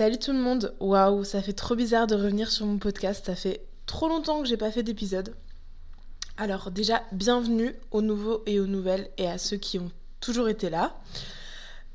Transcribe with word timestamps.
Salut 0.00 0.16
tout 0.16 0.32
le 0.32 0.38
monde, 0.38 0.74
waouh, 0.80 1.24
ça 1.24 1.42
fait 1.42 1.52
trop 1.52 1.74
bizarre 1.74 2.06
de 2.06 2.14
revenir 2.14 2.50
sur 2.50 2.64
mon 2.64 2.78
podcast, 2.78 3.26
ça 3.26 3.36
fait 3.36 3.66
trop 3.84 4.08
longtemps 4.08 4.40
que 4.40 4.48
j'ai 4.48 4.56
pas 4.56 4.70
fait 4.70 4.82
d'épisode. 4.82 5.34
Alors 6.38 6.70
déjà, 6.70 7.02
bienvenue 7.12 7.74
aux 7.90 8.00
nouveaux 8.00 8.42
et 8.46 8.60
aux 8.60 8.66
nouvelles 8.66 9.10
et 9.18 9.28
à 9.28 9.36
ceux 9.36 9.58
qui 9.58 9.78
ont 9.78 9.90
toujours 10.20 10.48
été 10.48 10.70
là. 10.70 10.98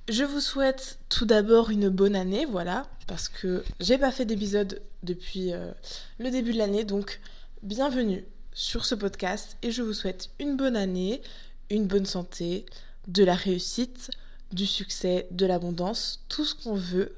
Je 0.08 0.24
vous 0.24 0.40
souhaite 0.40 1.00
tout 1.10 1.26
d'abord 1.26 1.72
une 1.72 1.90
bonne 1.90 2.16
année, 2.16 2.46
voilà, 2.46 2.86
parce 3.08 3.28
que 3.28 3.64
j'ai 3.80 3.98
pas 3.98 4.12
fait 4.12 4.26
d'épisode 4.26 4.84
depuis 5.02 5.52
euh, 5.52 5.72
le 6.20 6.30
début 6.30 6.54
de 6.54 6.60
l'année, 6.60 6.84
donc 6.84 7.20
bienvenue 7.64 8.24
sur 8.54 8.86
ce 8.86 8.94
podcast 8.94 9.58
et 9.64 9.72
je 9.72 9.82
vous 9.82 9.94
souhaite 9.94 10.30
une 10.38 10.58
bonne 10.58 10.76
année, 10.76 11.24
une 11.72 11.88
bonne 11.88 12.06
santé, 12.06 12.68
de 13.08 13.24
la 13.24 13.34
réussite, 13.34 14.12
du 14.52 14.68
succès, 14.68 15.28
de 15.32 15.48
l'abondance, 15.48 16.24
tout 16.30 16.46
ce 16.46 16.54
qu'on 16.54 16.76
veut, 16.76 17.16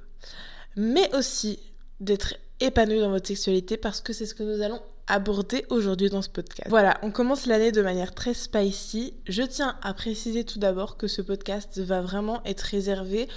mais 0.78 1.14
aussi 1.16 1.60
d'être 2.00 2.36
épanoui 2.60 3.00
dans 3.00 3.10
votre 3.10 3.28
sexualité 3.28 3.76
parce 3.76 4.00
que 4.00 4.14
c'est 4.14 4.26
ce 4.26 4.34
que 4.34 4.44
nous 4.44 4.62
allons 4.62 4.82
aborder 5.08 5.66
aujourd'hui 5.70 6.10
dans 6.10 6.22
ce 6.22 6.30
podcast. 6.30 6.70
Voilà, 6.70 7.00
on 7.02 7.12
commence 7.12 7.46
l'année 7.46 7.72
de 7.72 7.82
manière 7.82 8.14
très 8.14 8.34
spicy. 8.34 9.14
Je 9.28 9.44
tiens 9.44 9.78
à 9.82 9.94
préciser 9.94 10.44
tout 10.44 10.60
d'abord 10.60 10.98
que 10.98 11.08
ce 11.08 11.22
podcast 11.22 11.80
va 11.80 12.02
vraiment 12.02 12.44
être 12.46 12.62
réservé 12.62 13.28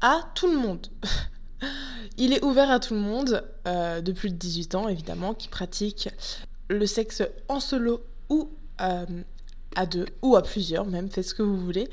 à 0.00 0.20
tout 0.34 0.50
le 0.50 0.58
monde. 0.58 0.88
Il 2.18 2.32
est 2.32 2.44
ouvert 2.44 2.70
à 2.70 2.80
tout 2.80 2.94
le 2.94 3.00
monde, 3.00 3.44
euh, 3.66 4.00
de 4.00 4.12
plus 4.12 4.30
de 4.30 4.36
18 4.36 4.74
ans 4.74 4.88
évidemment, 4.88 5.34
qui 5.34 5.48
pratique 5.48 6.08
le 6.68 6.86
sexe 6.86 7.22
en 7.48 7.60
solo 7.60 8.02
ou 8.28 8.50
euh, 8.80 9.06
à 9.76 9.86
deux, 9.86 10.06
ou 10.22 10.36
à 10.36 10.42
plusieurs 10.42 10.86
même, 10.86 11.10
faites 11.10 11.26
ce 11.26 11.34
que 11.34 11.42
vous 11.42 11.58
voulez. 11.58 11.88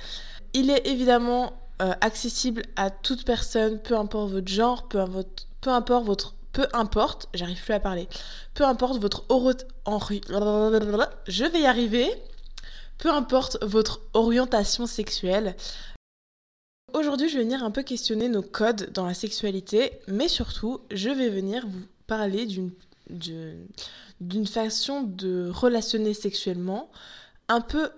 Il 0.53 0.69
est 0.69 0.87
évidemment 0.87 1.53
euh, 1.81 1.93
accessible 2.01 2.63
à 2.75 2.89
toute 2.89 3.25
personne, 3.25 3.79
peu 3.79 3.95
importe 3.95 4.31
votre 4.31 4.47
genre, 4.47 4.87
peu, 4.87 4.99
importe 4.99 6.05
votre 6.05 6.33
peu 6.53 6.65
importe, 6.73 7.29
j'arrive 7.35 7.63
plus 7.63 7.73
à 7.73 7.79
parler, 7.79 8.07
peu 8.55 8.63
importe 8.63 8.99
votre 8.99 9.25
je 11.27 11.51
vais 11.51 11.61
y 11.61 11.65
arriver, 11.67 12.09
peu 12.97 13.11
importe 13.11 13.63
votre 13.63 14.01
orientation 14.13 14.87
sexuelle. 14.87 15.55
Aujourd'hui, 16.93 17.29
je 17.29 17.37
vais 17.37 17.43
venir 17.43 17.63
un 17.63 17.69
peu 17.69 17.83
questionner 17.83 18.27
nos 18.27 18.41
codes 18.41 18.91
dans 18.91 19.05
la 19.05 19.13
sexualité, 19.13 19.99
mais 20.07 20.27
surtout, 20.27 20.81
je 20.89 21.09
vais 21.09 21.29
venir 21.29 21.67
vous 21.67 21.85
parler 22.07 22.45
d'une 22.47 22.71
d'une 24.19 24.47
façon 24.47 25.03
de 25.03 25.49
relationner 25.53 26.13
sexuellement 26.13 26.89
un 27.47 27.61
peu 27.61 27.89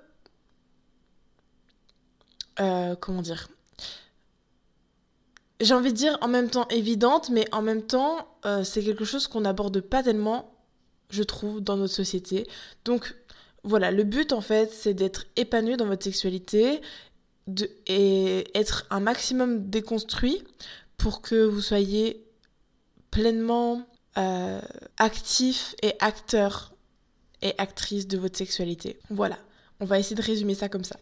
euh, 2.60 2.96
comment 2.96 3.22
dire 3.22 3.48
j'ai 5.60 5.74
envie 5.74 5.92
de 5.92 5.98
dire 5.98 6.18
en 6.22 6.28
même 6.28 6.50
temps 6.50 6.68
évidente, 6.70 7.30
mais 7.30 7.46
en 7.52 7.62
même 7.62 7.84
temps, 7.84 8.28
euh, 8.46 8.64
c'est 8.64 8.84
quelque 8.84 9.06
chose 9.06 9.28
qu'on 9.28 9.42
n'aborde 9.42 9.82
pas 9.82 10.04
tellement, 10.04 10.54
je 11.10 11.24
trouve, 11.24 11.62
dans 11.62 11.78
notre 11.78 11.94
société. 11.94 12.48
Donc 12.86 13.16
voilà, 13.64 13.92
le 13.92 14.04
but 14.04 14.32
en 14.32 14.42
fait, 14.42 14.72
c'est 14.72 14.94
d'être 14.94 15.26
épanoui 15.36 15.78
dans 15.78 15.86
votre 15.86 16.04
sexualité 16.04 16.82
et 17.88 18.46
être 18.58 18.86
un 18.90 19.00
maximum 19.00 19.70
déconstruit 19.70 20.44
pour 20.98 21.22
que 21.22 21.44
vous 21.44 21.62
soyez 21.62 22.26
pleinement 23.12 23.86
euh, 24.18 24.62
actif 24.98 25.76
et 25.82 25.94
acteur 26.00 26.74
et 27.42 27.54
actrice 27.58 28.08
de 28.08 28.18
votre 28.18 28.38
sexualité. 28.38 29.00
Voilà, 29.10 29.38
on 29.80 29.86
va 29.86 30.00
essayer 30.00 30.16
de 30.16 30.22
résumer 30.22 30.56
ça 30.56 30.70
comme 30.70 30.84
ça. 30.84 30.98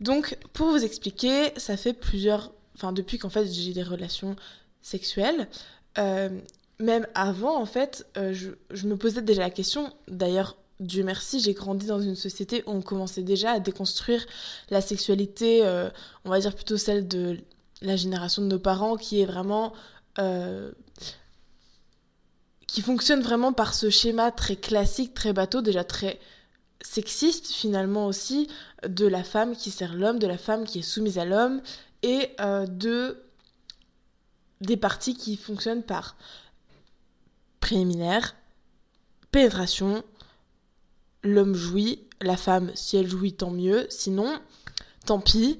Donc, 0.00 0.36
pour 0.52 0.70
vous 0.70 0.84
expliquer, 0.84 1.52
ça 1.56 1.76
fait 1.76 1.92
plusieurs 1.92 2.52
enfin 2.76 2.92
depuis 2.92 3.18
qu'en 3.18 3.30
fait 3.30 3.46
j'ai 3.46 3.72
des 3.72 3.82
relations 3.82 4.36
sexuelles, 4.82 5.48
euh, 5.98 6.28
même 6.78 7.06
avant 7.14 7.60
en 7.60 7.66
fait, 7.66 8.06
euh, 8.16 8.34
je, 8.34 8.86
me 8.86 8.96
posais 8.96 9.22
déjà 9.22 9.42
la 9.42 9.50
question, 9.50 9.92
d'ailleurs 10.08 10.56
Dieu 10.78 11.02
merci, 11.02 11.40
j'ai 11.40 11.54
grandi 11.54 11.86
dans 11.86 12.00
une 12.00 12.16
société 12.16 12.62
où 12.66 12.72
on 12.72 12.82
commençait 12.82 13.22
déjà 13.22 13.52
à 13.52 13.60
déconstruire 13.60 14.24
la 14.68 14.82
sexualité, 14.82 15.64
euh, 15.64 15.88
on 16.26 16.30
va 16.30 16.38
dire 16.38 16.54
plutôt 16.54 16.76
celle 16.76 17.08
de 17.08 17.38
la 17.80 17.96
génération 17.96 18.42
de 18.42 18.48
nos 18.48 18.58
parents, 18.58 18.96
qui 18.96 19.20
est 19.20 19.26
vraiment... 19.26 19.72
qui 22.66 22.82
fonctionne 22.82 23.22
vraiment 23.22 23.52
par 23.52 23.74
ce 23.74 23.90
schéma 23.90 24.30
très 24.30 24.56
classique, 24.56 25.14
très 25.14 25.32
bateau, 25.32 25.62
déjà 25.62 25.84
très 25.84 26.18
sexiste 26.82 27.48
finalement 27.48 28.06
aussi, 28.06 28.48
de 28.86 29.06
la 29.06 29.24
femme 29.24 29.56
qui 29.56 29.70
sert 29.70 29.94
l'homme, 29.94 30.18
de 30.18 30.26
la 30.26 30.38
femme 30.38 30.64
qui 30.64 30.80
est 30.80 30.82
soumise 30.82 31.18
à 31.18 31.24
l'homme, 31.24 31.60
et 32.06 32.30
euh, 32.40 32.66
de 32.66 33.20
des 34.60 34.76
parties 34.76 35.14
qui 35.14 35.36
fonctionnent 35.36 35.82
par 35.82 36.16
préliminaire, 37.60 38.36
pénétration, 39.32 40.04
l'homme 41.24 41.54
jouit, 41.54 42.06
la 42.22 42.36
femme, 42.36 42.70
si 42.74 42.96
elle 42.96 43.08
jouit, 43.08 43.34
tant 43.34 43.50
mieux, 43.50 43.86
sinon, 43.90 44.38
tant 45.04 45.20
pis. 45.20 45.58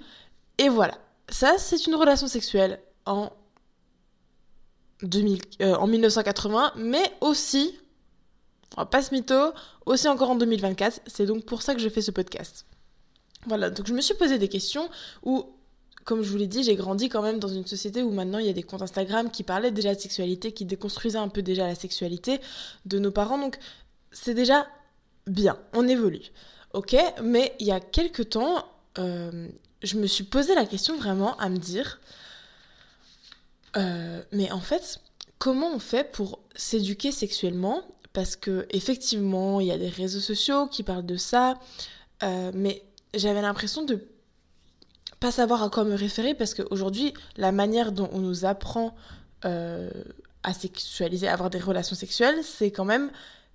Et 0.56 0.68
voilà. 0.68 0.96
Ça, 1.28 1.56
c'est 1.58 1.86
une 1.86 1.96
relation 1.96 2.28
sexuelle 2.28 2.80
en, 3.04 3.32
2000, 5.02 5.42
euh, 5.60 5.74
en 5.74 5.88
1980, 5.88 6.74
mais 6.76 7.12
aussi, 7.20 7.76
on 8.76 8.82
va 8.82 8.86
pas 8.86 9.02
se 9.02 9.12
mytho, 9.12 9.52
aussi 9.84 10.06
encore 10.08 10.30
en 10.30 10.36
2024. 10.36 11.00
C'est 11.06 11.26
donc 11.26 11.44
pour 11.44 11.60
ça 11.60 11.74
que 11.74 11.80
je 11.80 11.88
fais 11.88 12.02
ce 12.02 12.12
podcast. 12.12 12.66
Voilà, 13.46 13.68
donc 13.68 13.86
je 13.86 13.92
me 13.92 14.00
suis 14.00 14.14
posé 14.14 14.38
des 14.38 14.48
questions 14.48 14.88
où 15.24 15.55
comme 16.06 16.22
je 16.22 16.30
vous 16.30 16.38
l'ai 16.38 16.46
dit, 16.46 16.62
j'ai 16.62 16.76
grandi 16.76 17.08
quand 17.08 17.20
même 17.20 17.40
dans 17.40 17.48
une 17.48 17.66
société 17.66 18.00
où 18.00 18.12
maintenant 18.12 18.38
il 18.38 18.46
y 18.46 18.48
a 18.48 18.52
des 18.52 18.62
comptes 18.62 18.80
Instagram 18.80 19.28
qui 19.28 19.42
parlaient 19.42 19.72
déjà 19.72 19.92
de 19.92 20.00
sexualité, 20.00 20.52
qui 20.52 20.64
déconstruisaient 20.64 21.18
un 21.18 21.28
peu 21.28 21.42
déjà 21.42 21.66
la 21.66 21.74
sexualité 21.74 22.40
de 22.86 23.00
nos 23.00 23.10
parents. 23.10 23.38
Donc 23.38 23.58
c'est 24.12 24.32
déjà 24.32 24.68
bien, 25.26 25.58
on 25.74 25.86
évolue. 25.88 26.30
Ok, 26.74 26.96
mais 27.22 27.56
il 27.58 27.66
y 27.66 27.72
a 27.72 27.80
quelques 27.80 28.30
temps, 28.30 28.66
euh, 28.98 29.48
je 29.82 29.96
me 29.96 30.06
suis 30.06 30.22
posé 30.22 30.54
la 30.54 30.64
question 30.64 30.96
vraiment 30.96 31.36
à 31.38 31.48
me 31.48 31.56
dire, 31.56 32.00
euh, 33.76 34.22
mais 34.30 34.52
en 34.52 34.60
fait, 34.60 35.00
comment 35.38 35.74
on 35.74 35.80
fait 35.80 36.12
pour 36.12 36.38
s'éduquer 36.54 37.10
sexuellement? 37.10 37.82
Parce 38.12 38.36
que 38.36 38.66
effectivement, 38.70 39.60
il 39.60 39.66
y 39.66 39.72
a 39.72 39.78
des 39.78 39.88
réseaux 39.88 40.20
sociaux 40.20 40.68
qui 40.68 40.84
parlent 40.84 41.04
de 41.04 41.16
ça, 41.16 41.58
euh, 42.22 42.52
mais 42.54 42.84
j'avais 43.12 43.42
l'impression 43.42 43.82
de 43.82 44.06
pas 45.20 45.30
savoir 45.30 45.62
à 45.62 45.70
quoi 45.70 45.84
me 45.84 45.94
référer 45.94 46.34
parce 46.34 46.54
qu'aujourd'hui, 46.54 47.14
la 47.36 47.52
manière 47.52 47.92
dont 47.92 48.08
on 48.12 48.18
nous 48.18 48.44
apprend 48.44 48.94
euh, 49.44 49.90
à 50.42 50.52
sexualiser, 50.52 51.28
à 51.28 51.32
avoir 51.32 51.50
des 51.50 51.58
relations 51.58 51.96
sexuelles, 51.96 52.36
c'est 52.42 52.70
quand 52.70 52.84
même 52.84 53.10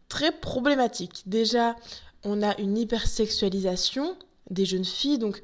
très 0.10 0.32
problématique. 0.32 1.24
Déjà, 1.26 1.76
on 2.24 2.44
a 2.44 2.58
une 2.60 2.78
hypersexualisation 2.78 4.16
des 4.50 4.66
jeunes 4.66 4.86
filles, 4.86 5.18
donc 5.18 5.42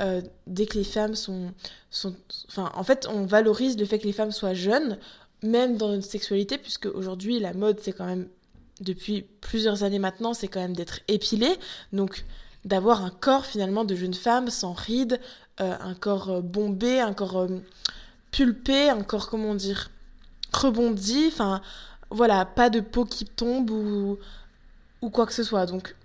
euh, 0.00 0.20
dès 0.46 0.66
que 0.66 0.76
les 0.76 0.84
femmes 0.84 1.14
sont, 1.14 1.52
sont... 1.90 2.14
Enfin, 2.48 2.72
en 2.74 2.82
fait, 2.82 3.06
on 3.08 3.24
valorise 3.24 3.78
le 3.78 3.84
fait 3.84 3.98
que 3.98 4.06
les 4.06 4.12
femmes 4.12 4.32
soient 4.32 4.54
jeunes, 4.54 4.98
même 5.42 5.76
dans 5.76 5.88
notre 5.88 6.06
sexualité, 6.06 6.58
puisque 6.58 6.86
aujourd'hui, 6.86 7.38
la 7.38 7.52
mode, 7.52 7.78
c'est 7.80 7.92
quand 7.92 8.06
même, 8.06 8.28
depuis 8.80 9.22
plusieurs 9.40 9.84
années 9.84 10.00
maintenant, 10.00 10.34
c'est 10.34 10.48
quand 10.48 10.60
même 10.60 10.74
d'être 10.74 11.00
épilée. 11.06 11.56
Donc, 11.92 12.24
d'avoir 12.68 13.02
un 13.02 13.10
corps 13.10 13.46
finalement 13.46 13.84
de 13.84 13.96
jeune 13.96 14.14
femme 14.14 14.50
sans 14.50 14.74
rides, 14.74 15.18
euh, 15.60 15.74
un 15.80 15.94
corps 15.94 16.28
euh, 16.28 16.40
bombé, 16.42 17.00
un 17.00 17.14
corps 17.14 17.38
euh, 17.38 17.48
pulpé, 18.30 18.90
un 18.90 19.02
corps, 19.02 19.30
comment 19.30 19.54
dire, 19.54 19.90
rebondi, 20.52 21.24
enfin 21.28 21.62
voilà, 22.10 22.44
pas 22.44 22.68
de 22.68 22.80
peau 22.80 23.06
qui 23.06 23.24
tombe 23.24 23.70
ou, 23.70 24.18
ou 25.00 25.10
quoi 25.10 25.26
que 25.26 25.32
ce 25.32 25.42
soit. 25.42 25.64
Donc 25.64 25.96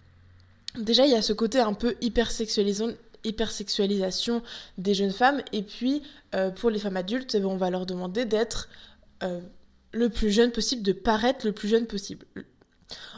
déjà, 0.78 1.06
il 1.06 1.12
y 1.12 1.16
a 1.16 1.22
ce 1.22 1.34
côté 1.34 1.60
un 1.60 1.74
peu 1.74 1.96
hypersexualisation, 2.02 4.42
des 4.78 4.94
jeunes 4.94 5.12
femmes. 5.12 5.42
Et 5.52 5.64
puis, 5.64 6.02
pour 6.58 6.70
les 6.70 6.80
femmes 6.80 6.98
adultes, 6.98 7.38
on 7.42 7.56
va 7.56 7.70
leur 7.70 7.86
demander 7.86 8.26
d'être 8.26 8.68
le 9.94 10.10
plus 10.10 10.30
jeune 10.30 10.52
possible, 10.52 10.82
de 10.82 10.92
paraître 10.92 11.46
le 11.46 11.54
plus 11.54 11.70
jeune 11.70 11.88
possible. 11.88 12.26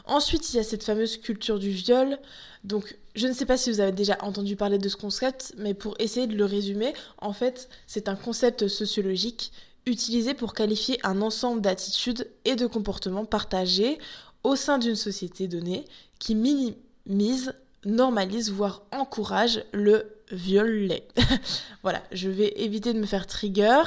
Ensuite, 0.06 0.52
il 0.52 0.56
y 0.56 0.60
a 0.60 0.62
cette 0.62 0.84
fameuse 0.84 1.16
culture 1.16 1.58
du 1.58 1.70
viol. 1.70 2.18
Donc, 2.64 2.96
je 3.14 3.26
ne 3.26 3.32
sais 3.32 3.46
pas 3.46 3.56
si 3.56 3.70
vous 3.70 3.80
avez 3.80 3.92
déjà 3.92 4.16
entendu 4.20 4.56
parler 4.56 4.78
de 4.78 4.88
ce 4.88 4.96
concept, 4.96 5.54
mais 5.58 5.74
pour 5.74 5.94
essayer 5.98 6.26
de 6.26 6.36
le 6.36 6.44
résumer, 6.44 6.94
en 7.18 7.32
fait, 7.32 7.68
c'est 7.86 8.08
un 8.08 8.16
concept 8.16 8.68
sociologique 8.68 9.52
utilisé 9.84 10.34
pour 10.34 10.54
qualifier 10.54 10.98
un 11.04 11.22
ensemble 11.22 11.60
d'attitudes 11.60 12.28
et 12.44 12.56
de 12.56 12.66
comportements 12.66 13.24
partagés 13.24 13.98
au 14.42 14.56
sein 14.56 14.78
d'une 14.78 14.96
société 14.96 15.48
donnée 15.48 15.84
qui 16.18 16.34
minimise, 16.34 17.52
normalise, 17.84 18.50
voire 18.50 18.82
encourage 18.92 19.64
le 19.72 20.06
violet. 20.30 21.06
voilà, 21.82 22.02
je 22.12 22.28
vais 22.28 22.52
éviter 22.56 22.92
de 22.92 22.98
me 23.00 23.06
faire 23.06 23.26
trigger, 23.26 23.82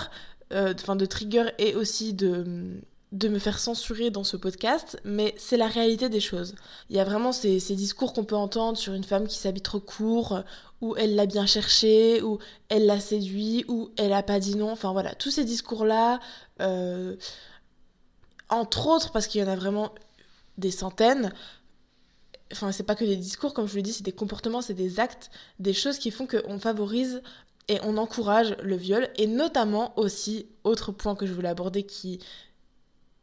euh, 0.51 0.73
enfin 0.73 0.95
de 0.95 1.05
trigger 1.05 1.45
et 1.59 1.75
aussi 1.75 2.13
de 2.13 2.81
de 3.11 3.27
me 3.27 3.39
faire 3.39 3.57
censurer 3.57 4.11
dans 4.11 4.23
ce 4.23 4.37
podcast, 4.37 4.99
mais 5.03 5.33
c'est 5.37 5.57
la 5.57 5.67
réalité 5.67 6.09
des 6.09 6.19
choses. 6.19 6.53
Il 6.89 6.95
y 6.95 6.99
a 6.99 7.03
vraiment 7.03 7.31
ces, 7.31 7.57
discours 7.57 8.13
qu'on 8.13 8.23
peut 8.23 8.35
entendre 8.35 8.77
sur 8.77 8.93
une 8.93 9.03
femme 9.03 9.27
qui 9.27 9.37
s'habille 9.37 9.63
trop 9.63 9.79
court, 9.79 10.43
ou 10.81 10.95
elle 10.95 11.15
l'a 11.15 11.25
bien 11.25 11.47
cherché, 11.47 12.21
ou 12.21 12.37
elle 12.69 12.85
l'a 12.85 12.99
séduit, 12.99 13.65
ou 13.67 13.89
elle 13.97 14.13
a 14.13 14.21
pas 14.21 14.39
dit 14.39 14.55
non. 14.55 14.71
Enfin 14.71 14.91
voilà, 14.91 15.15
tous 15.15 15.31
ces 15.31 15.43
discours-là, 15.43 16.19
euh, 16.61 17.15
entre 18.49 18.87
autres, 18.87 19.11
parce 19.11 19.25
qu'il 19.27 19.41
y 19.41 19.43
en 19.43 19.47
a 19.47 19.55
vraiment 19.55 19.91
des 20.59 20.71
centaines, 20.71 21.33
enfin 22.51 22.71
c'est 22.71 22.83
pas 22.83 22.95
que 22.95 23.05
des 23.05 23.15
discours, 23.15 23.53
comme 23.55 23.65
je 23.65 23.71
vous 23.71 23.77
l'ai 23.77 23.83
dit, 23.83 23.93
c'est 23.93 24.03
des 24.03 24.11
comportements, 24.11 24.61
c'est 24.61 24.73
des 24.75 24.99
actes, 24.99 25.31
des 25.59 25.73
choses 25.73 25.97
qui 25.97 26.11
font 26.11 26.27
qu'on 26.27 26.59
favorise 26.59 27.21
et 27.69 27.79
on 27.83 27.97
encourage 27.97 28.55
le 28.61 28.75
viol, 28.75 29.09
et 29.17 29.27
notamment 29.27 29.97
aussi, 29.97 30.47
autre 30.63 30.91
point 30.91 31.15
que 31.15 31.25
je 31.25 31.33
voulais 31.33 31.49
aborder 31.49 31.83
qui 31.83 32.19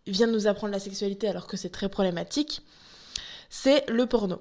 vient 0.06 0.26
de 0.26 0.32
nous 0.32 0.46
apprendre 0.46 0.72
la 0.72 0.78
sexualité 0.78 1.28
alors 1.28 1.46
que 1.46 1.56
c'est 1.56 1.70
très 1.70 1.88
problématique, 1.88 2.62
c'est 3.50 3.88
le 3.88 4.06
porno. 4.06 4.40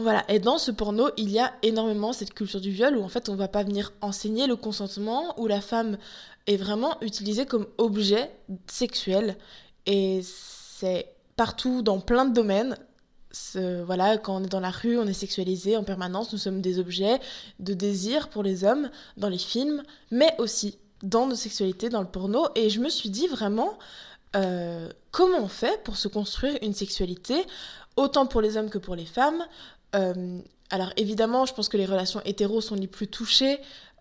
Voilà, 0.00 0.24
et 0.28 0.38
dans 0.38 0.58
ce 0.58 0.70
porno, 0.70 1.10
il 1.16 1.28
y 1.28 1.40
a 1.40 1.52
énormément 1.62 2.12
cette 2.12 2.32
culture 2.32 2.60
du 2.60 2.70
viol 2.70 2.96
où 2.96 3.02
en 3.02 3.08
fait 3.08 3.28
on 3.28 3.34
va 3.34 3.48
pas 3.48 3.64
venir 3.64 3.92
enseigner 4.00 4.46
le 4.46 4.54
consentement, 4.54 5.34
où 5.40 5.48
la 5.48 5.60
femme 5.60 5.98
est 6.46 6.56
vraiment 6.56 7.00
utilisée 7.00 7.46
comme 7.46 7.66
objet 7.78 8.30
sexuel. 8.68 9.36
Et 9.86 10.20
c'est 10.22 11.12
partout 11.36 11.82
dans 11.82 11.98
plein 11.98 12.24
de 12.26 12.32
domaines. 12.32 12.76
Voilà, 13.54 14.18
quand 14.18 14.36
on 14.36 14.44
est 14.44 14.48
dans 14.48 14.60
la 14.60 14.70
rue, 14.70 14.98
on 14.98 15.06
est 15.06 15.12
sexualisé 15.12 15.76
en 15.76 15.82
permanence, 15.82 16.32
nous 16.32 16.38
sommes 16.38 16.60
des 16.60 16.78
objets 16.78 17.18
de 17.58 17.74
désir 17.74 18.28
pour 18.28 18.42
les 18.42 18.64
hommes 18.64 18.90
dans 19.16 19.28
les 19.28 19.38
films, 19.38 19.82
mais 20.10 20.32
aussi 20.38 20.78
dans 21.02 21.26
nos 21.26 21.34
sexualités, 21.34 21.88
dans 21.88 22.02
le 22.02 22.08
porno. 22.08 22.46
Et 22.54 22.70
je 22.70 22.80
me 22.80 22.88
suis 22.88 23.10
dit 23.10 23.26
vraiment, 23.26 23.78
euh, 24.36 24.88
comment 25.10 25.38
on 25.40 25.48
fait 25.48 25.82
pour 25.84 25.96
se 25.96 26.08
construire 26.08 26.58
une 26.62 26.74
sexualité, 26.74 27.44
autant 27.96 28.26
pour 28.26 28.40
les 28.40 28.56
hommes 28.56 28.70
que 28.70 28.78
pour 28.78 28.94
les 28.94 29.06
femmes. 29.06 29.44
Euh, 29.94 30.38
alors 30.70 30.92
évidemment, 30.96 31.46
je 31.46 31.54
pense 31.54 31.68
que 31.68 31.76
les 31.76 31.86
relations 31.86 32.20
hétéros 32.24 32.60
sont 32.60 32.74
les 32.74 32.86
plus 32.86 33.08
touchées 33.08 33.58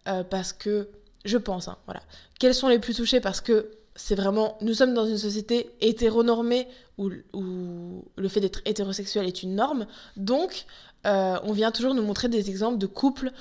euh, 0.08 0.24
parce 0.24 0.54
que, 0.54 0.90
je 1.26 1.38
pense, 1.38 1.68
hein, 1.68 1.78
voilà. 1.86 2.02
Quelles 2.40 2.56
sont 2.56 2.68
les 2.68 2.80
plus 2.80 2.96
touchées 2.96 3.22
parce 3.22 3.42
que 3.42 3.72
c'est 3.96 4.16
vraiment, 4.16 4.58
nous 4.62 4.74
sommes 4.74 4.94
dans 4.94 5.08
une 5.08 5.18
société 5.18 5.72
hétéronormée 5.82 6.68
où, 6.98 7.10
où 7.34 8.06
le 8.16 8.28
fait 8.28 8.40
d'être 8.40 8.62
hétérosexuel 8.66 9.26
est 9.26 9.42
une 9.42 9.56
norme. 9.56 9.88
Donc, 10.18 10.66
on 11.04 11.54
vient 11.54 11.72
toujours 11.72 11.96
nous 11.96 12.04
montrer 12.04 12.28
des 12.28 12.50
exemples 12.50 12.78
de 12.78 12.86
couples 12.86 13.32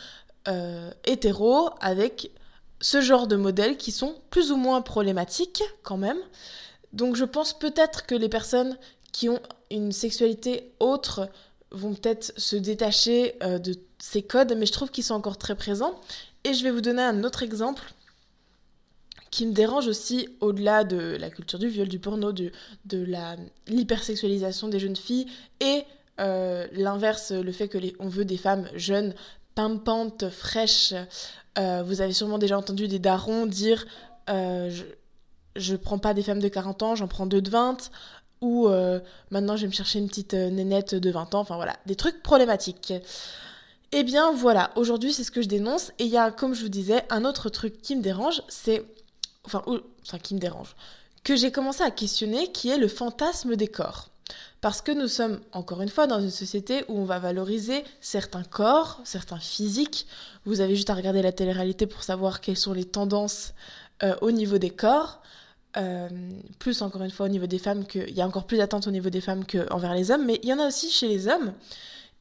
hétéros 1.04 1.70
avec 1.80 2.30
ce 2.80 3.00
genre 3.00 3.26
de 3.26 3.36
modèles 3.36 3.76
qui 3.76 3.90
sont 3.90 4.14
plus 4.30 4.52
ou 4.52 4.56
moins 4.56 4.80
problématiques 4.82 5.62
quand 5.82 5.96
même. 5.96 6.18
Donc 6.92 7.16
je 7.16 7.24
pense 7.24 7.58
peut-être 7.58 8.06
que 8.06 8.14
les 8.14 8.28
personnes 8.28 8.76
qui 9.12 9.28
ont 9.28 9.40
une 9.70 9.92
sexualité 9.92 10.72
autre 10.80 11.28
vont 11.70 11.94
peut-être 11.94 12.32
se 12.36 12.56
détacher 12.56 13.34
euh, 13.42 13.58
de 13.58 13.74
ces 13.98 14.22
codes, 14.22 14.54
mais 14.56 14.66
je 14.66 14.72
trouve 14.72 14.90
qu'ils 14.90 15.04
sont 15.04 15.14
encore 15.14 15.38
très 15.38 15.56
présents. 15.56 15.98
Et 16.44 16.54
je 16.54 16.62
vais 16.62 16.70
vous 16.70 16.80
donner 16.80 17.02
un 17.02 17.24
autre 17.24 17.42
exemple 17.42 17.82
qui 19.30 19.46
me 19.46 19.52
dérange 19.52 19.88
aussi 19.88 20.28
au-delà 20.40 20.84
de 20.84 21.16
la 21.18 21.28
culture 21.30 21.58
du 21.58 21.68
viol, 21.68 21.88
du 21.88 21.98
porno, 21.98 22.32
de 22.32 22.52
l'hypersexualisation 23.66 24.68
des 24.68 24.78
jeunes 24.78 24.96
filles 24.96 25.26
et 25.60 25.84
euh, 26.20 26.66
l'inverse, 26.72 27.32
le 27.32 27.52
fait 27.52 27.68
que 27.68 27.78
on 27.98 28.08
veut 28.08 28.24
des 28.24 28.38
femmes 28.38 28.68
jeunes, 28.74 29.14
pimpantes, 29.54 30.30
fraîches. 30.30 30.94
Euh, 31.58 31.82
vous 31.82 32.00
avez 32.00 32.12
sûrement 32.12 32.38
déjà 32.38 32.56
entendu 32.56 32.88
des 32.88 32.98
darons 32.98 33.46
dire 33.46 33.84
prends 35.76 35.98
pas 35.98 36.14
des 36.14 36.22
femmes 36.22 36.40
de 36.40 36.48
40 36.48 36.82
ans, 36.82 36.94
j'en 36.94 37.08
prends 37.08 37.26
deux 37.26 37.42
de 37.42 37.50
20, 37.50 37.90
ou 38.40 38.68
euh, 38.68 39.00
maintenant 39.30 39.56
je 39.56 39.62
vais 39.62 39.68
me 39.68 39.72
chercher 39.72 39.98
une 39.98 40.08
petite 40.08 40.34
euh, 40.34 40.50
nénette 40.50 40.94
de 40.94 41.10
20 41.10 41.34
ans, 41.34 41.40
enfin 41.40 41.56
voilà, 41.56 41.76
des 41.86 41.96
trucs 41.96 42.22
problématiques. 42.22 42.92
Eh 43.92 44.02
bien 44.02 44.32
voilà, 44.32 44.72
aujourd'hui 44.76 45.12
c'est 45.12 45.24
ce 45.24 45.30
que 45.30 45.42
je 45.42 45.48
dénonce, 45.48 45.92
et 45.98 46.04
il 46.04 46.10
y 46.10 46.18
a, 46.18 46.30
comme 46.30 46.54
je 46.54 46.62
vous 46.62 46.68
disais, 46.68 47.04
un 47.10 47.24
autre 47.24 47.48
truc 47.48 47.80
qui 47.82 47.96
me 47.96 48.02
dérange, 48.02 48.42
c'est... 48.48 48.84
Enfin, 49.44 49.62
enfin 50.02 50.18
qui 50.18 50.34
me 50.34 50.40
dérange, 50.40 50.74
que 51.22 51.36
j'ai 51.36 51.52
commencé 51.52 51.82
à 51.82 51.90
questionner, 51.90 52.50
qui 52.52 52.68
est 52.68 52.78
le 52.78 52.88
fantasme 52.88 53.56
des 53.56 53.68
corps. 53.68 54.10
Parce 54.60 54.80
que 54.80 54.90
nous 54.90 55.08
sommes, 55.08 55.40
encore 55.52 55.82
une 55.82 55.88
fois, 55.88 56.06
dans 56.06 56.20
une 56.20 56.30
société 56.30 56.84
où 56.88 56.98
on 56.98 57.04
va 57.04 57.18
valoriser 57.18 57.84
certains 58.00 58.42
corps, 58.42 59.00
certains 59.04 59.38
physiques. 59.38 60.06
Vous 60.44 60.60
avez 60.60 60.74
juste 60.74 60.90
à 60.90 60.94
regarder 60.94 61.22
la 61.22 61.32
télé-réalité 61.32 61.86
pour 61.86 62.02
savoir 62.02 62.40
quelles 62.40 62.56
sont 62.56 62.72
les 62.72 62.84
tendances 62.84 63.52
euh, 64.02 64.16
au 64.22 64.30
niveau 64.30 64.58
des 64.58 64.70
corps. 64.70 65.22
Euh, 65.76 66.08
plus 66.58 66.80
encore 66.80 67.02
une 67.02 67.10
fois 67.10 67.26
au 67.26 67.28
niveau 67.28 67.46
des 67.46 67.58
femmes, 67.58 67.86
qu'il 67.86 68.10
y 68.10 68.22
a 68.22 68.26
encore 68.26 68.46
plus 68.46 68.56
d'attentes 68.56 68.86
au 68.86 68.90
niveau 68.90 69.10
des 69.10 69.20
femmes 69.20 69.44
qu'envers 69.44 69.94
les 69.94 70.10
hommes, 70.10 70.24
mais 70.24 70.40
il 70.42 70.48
y 70.48 70.52
en 70.52 70.58
a 70.58 70.68
aussi 70.68 70.90
chez 70.90 71.06
les 71.06 71.28
hommes. 71.28 71.52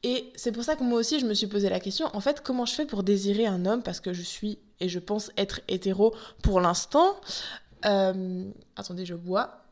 Et 0.02 0.30
c'est 0.36 0.52
pour 0.52 0.62
ça 0.62 0.76
que 0.76 0.84
moi 0.84 0.98
aussi 0.98 1.18
je 1.20 1.26
me 1.26 1.32
suis 1.32 1.46
posé 1.46 1.70
la 1.70 1.80
question, 1.80 2.08
en 2.12 2.20
fait, 2.20 2.42
comment 2.42 2.66
je 2.66 2.74
fais 2.74 2.84
pour 2.84 3.02
désirer 3.02 3.46
un 3.46 3.64
homme, 3.64 3.82
parce 3.82 4.00
que 4.00 4.12
je 4.12 4.22
suis 4.22 4.58
et 4.80 4.90
je 4.90 4.98
pense 4.98 5.30
être 5.38 5.60
hétéro 5.68 6.14
pour 6.42 6.60
l'instant. 6.60 7.16
Euh, 7.86 8.44
attendez, 8.76 9.06
je 9.06 9.14
bois. 9.14 9.65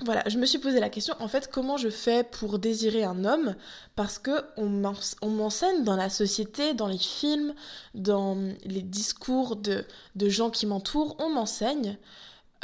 Voilà, 0.00 0.22
je 0.28 0.38
me 0.38 0.46
suis 0.46 0.58
posé 0.58 0.78
la 0.78 0.90
question, 0.90 1.14
en 1.18 1.26
fait, 1.26 1.50
comment 1.50 1.76
je 1.76 1.88
fais 1.88 2.22
pour 2.22 2.60
désirer 2.60 3.02
un 3.02 3.24
homme 3.24 3.56
Parce 3.96 4.18
que 4.18 4.44
on 4.56 5.28
m'enseigne 5.28 5.82
dans 5.82 5.96
la 5.96 6.08
société, 6.08 6.72
dans 6.72 6.86
les 6.86 6.98
films, 6.98 7.52
dans 7.94 8.36
les 8.64 8.82
discours 8.82 9.56
de, 9.56 9.84
gens 10.16 10.50
qui 10.50 10.66
m'entourent, 10.66 11.16
on 11.18 11.30
m'enseigne 11.30 11.98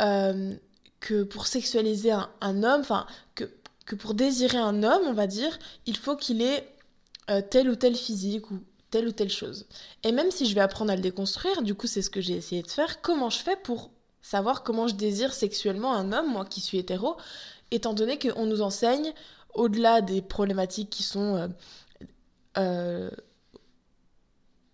euh, 0.01 0.55
que 1.01 1.25
pour 1.25 1.49
sexualiser 1.49 2.13
un, 2.13 2.63
homme, 2.63 2.81
enfin, 2.81 3.07
que, 3.35 3.95
pour 3.97 4.15
désirer 4.15 4.59
un 4.59 4.85
homme, 4.85 5.03
on 5.07 5.13
va 5.13 5.27
dire, 5.27 5.59
il 5.87 5.97
faut 5.97 6.17
qu'il 6.17 6.41
ait 6.41 6.69
euh, 7.31 7.43
tel 7.43 7.69
ou 7.69 7.75
tel 7.75 7.97
physique 7.97 8.51
ou 8.53 8.61
telle 8.91 9.09
ou 9.09 9.13
telle 9.13 9.31
chose. 9.31 9.67
Et 10.05 10.13
même 10.13 10.31
si 10.31 10.47
je 10.47 10.55
vais 10.55 10.61
apprendre 10.61 10.93
à 10.93 10.97
le 10.97 11.03
déconstruire, 11.03 11.63
du 11.63 11.75
coup, 11.75 11.89
c'est 11.89 12.01
ce 12.01 12.11
que 12.11 12.21
j'ai 12.21 12.37
essayé 12.37 12.63
de 12.63 12.71
faire, 12.71 13.03
comment 13.03 13.29
je 13.29 13.39
fais 13.39 13.57
pour 13.57 13.91
savoir 14.25 14.63
comment 14.63 14.89
je 14.89 14.95
désire 14.95 15.35
sexuellement 15.35 15.95
un 15.95 16.11
homme, 16.11 16.33
moi 16.33 16.47
qui 16.47 16.63
suis 16.63 16.79
hétéro, 16.79 17.19
étant 17.71 17.93
donné 17.93 18.19
qu'on 18.19 18.47
nous 18.47 18.63
enseigne, 18.63 19.13
au-delà 19.53 20.01
des 20.01 20.23
problématiques 20.23 20.89
qui 20.89 21.03
sont 21.03 21.37
euh, 21.37 21.49
euh, 22.57 23.11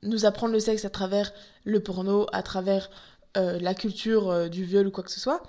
nous 0.05 0.25
apprendre 0.25 0.53
le 0.53 0.61
sexe 0.61 0.85
à 0.85 0.91
travers 0.91 1.33
le 1.65 1.81
porno, 1.81 2.27
à 2.33 2.45
travers 2.45 2.91
euh, 3.37 3.59
la 3.59 3.75
culture 3.75 4.49
du 4.49 4.65
viol 4.65 4.87
ou 4.87 4.93
quoi 4.93 5.03
que 5.03 5.11
ce 5.11 5.19
soit, 5.19 5.43